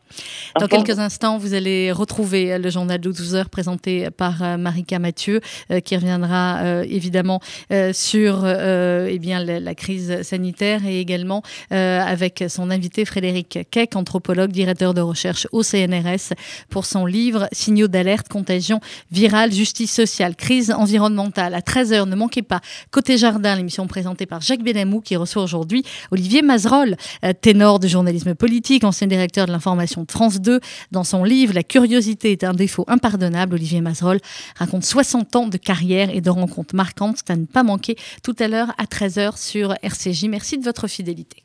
Dans 0.60 0.68
quelques 0.68 1.00
instants, 1.00 1.38
vous 1.40 1.56
allez 1.56 1.92
retrouver 1.92 2.60
le 2.60 2.70
journal 2.70 3.00
de 3.00 3.10
12 3.12 3.36
heures 3.36 3.50
présenté 3.50 4.10
par 4.12 4.44
euh, 4.44 4.58
Marika 4.58 5.00
Mathieu, 5.00 5.42
euh, 5.72 5.80
qui 5.80 5.96
reviendra 5.96 6.60
euh, 6.62 6.86
évidemment 6.88 7.40
euh, 7.72 7.94
sur 7.94 8.42
euh, 8.44 9.08
eh 9.10 9.18
bien, 9.18 9.44
la, 9.44 9.60
la 9.60 9.76
crise 9.76 10.22
sanitaire 10.22 10.86
et 10.86 11.00
également 11.00 11.42
euh, 11.72 12.00
avec 12.00 12.44
son 12.48 12.70
invité 12.70 13.06
Frédéric 13.06 13.23
Keck, 13.70 13.96
anthropologue, 13.96 14.52
directeur 14.52 14.94
de 14.94 15.02
recherche 15.02 15.48
au 15.52 15.64
CNRS, 15.64 16.34
pour 16.70 16.86
son 16.86 17.06
livre 17.06 17.48
Signaux 17.52 17.88
d'alerte, 17.88 18.28
contagion 18.28 18.80
virale, 19.12 19.52
justice 19.52 19.94
sociale, 19.94 20.36
crise 20.36 20.72
environnementale. 20.72 21.54
À 21.54 21.62
13h, 21.62 22.08
ne 22.08 22.16
manquez 22.16 22.42
pas 22.42 22.62
Côté 22.92 23.18
Jardin, 23.18 23.56
l'émission 23.56 23.88
présentée 23.88 24.26
par 24.26 24.42
Jacques 24.42 24.64
Benamou, 24.64 25.02
qui 25.02 25.16
reçoit 25.16 25.44
aujourd'hui 25.44 25.84
Olivier 26.12 26.42
Mazerolle, 26.42 26.98
euh, 27.24 27.34
ténor 27.34 27.80
de 27.80 27.88
journalisme 27.88 28.36
politique, 28.36 28.84
ancien 28.84 29.08
directeur 29.08 29.48
de 29.48 29.52
l'information 29.52 30.04
de 30.04 30.12
France 30.12 30.42
2. 30.42 30.60
Dans 30.92 31.04
son 31.04 31.24
livre 31.24 31.54
La 31.54 31.64
curiosité 31.64 32.32
est 32.32 32.44
un 32.44 32.54
défaut 32.54 32.86
impardonnable, 32.88 33.56
Olivier 33.56 33.82
Mazerolle 33.82 34.20
raconte 34.56 34.84
60 34.84 35.36
ans 35.36 35.48
de 35.48 35.58
carrière 35.58 36.10
et 36.10 36.22
de 36.22 36.30
rencontres 36.30 36.76
marquantes 36.76 37.20
à 37.30 37.36
ne 37.36 37.46
pas 37.46 37.64
manquer 37.64 37.96
tout 38.22 38.36
à 38.40 38.48
l'heure 38.48 38.74
à 38.78 38.86
13h 38.86 39.38
sur 39.38 39.74
RCJ. 39.82 40.26
Merci 40.26 40.58
de 40.58 40.64
votre 40.64 40.88
fidélité. 40.88 41.44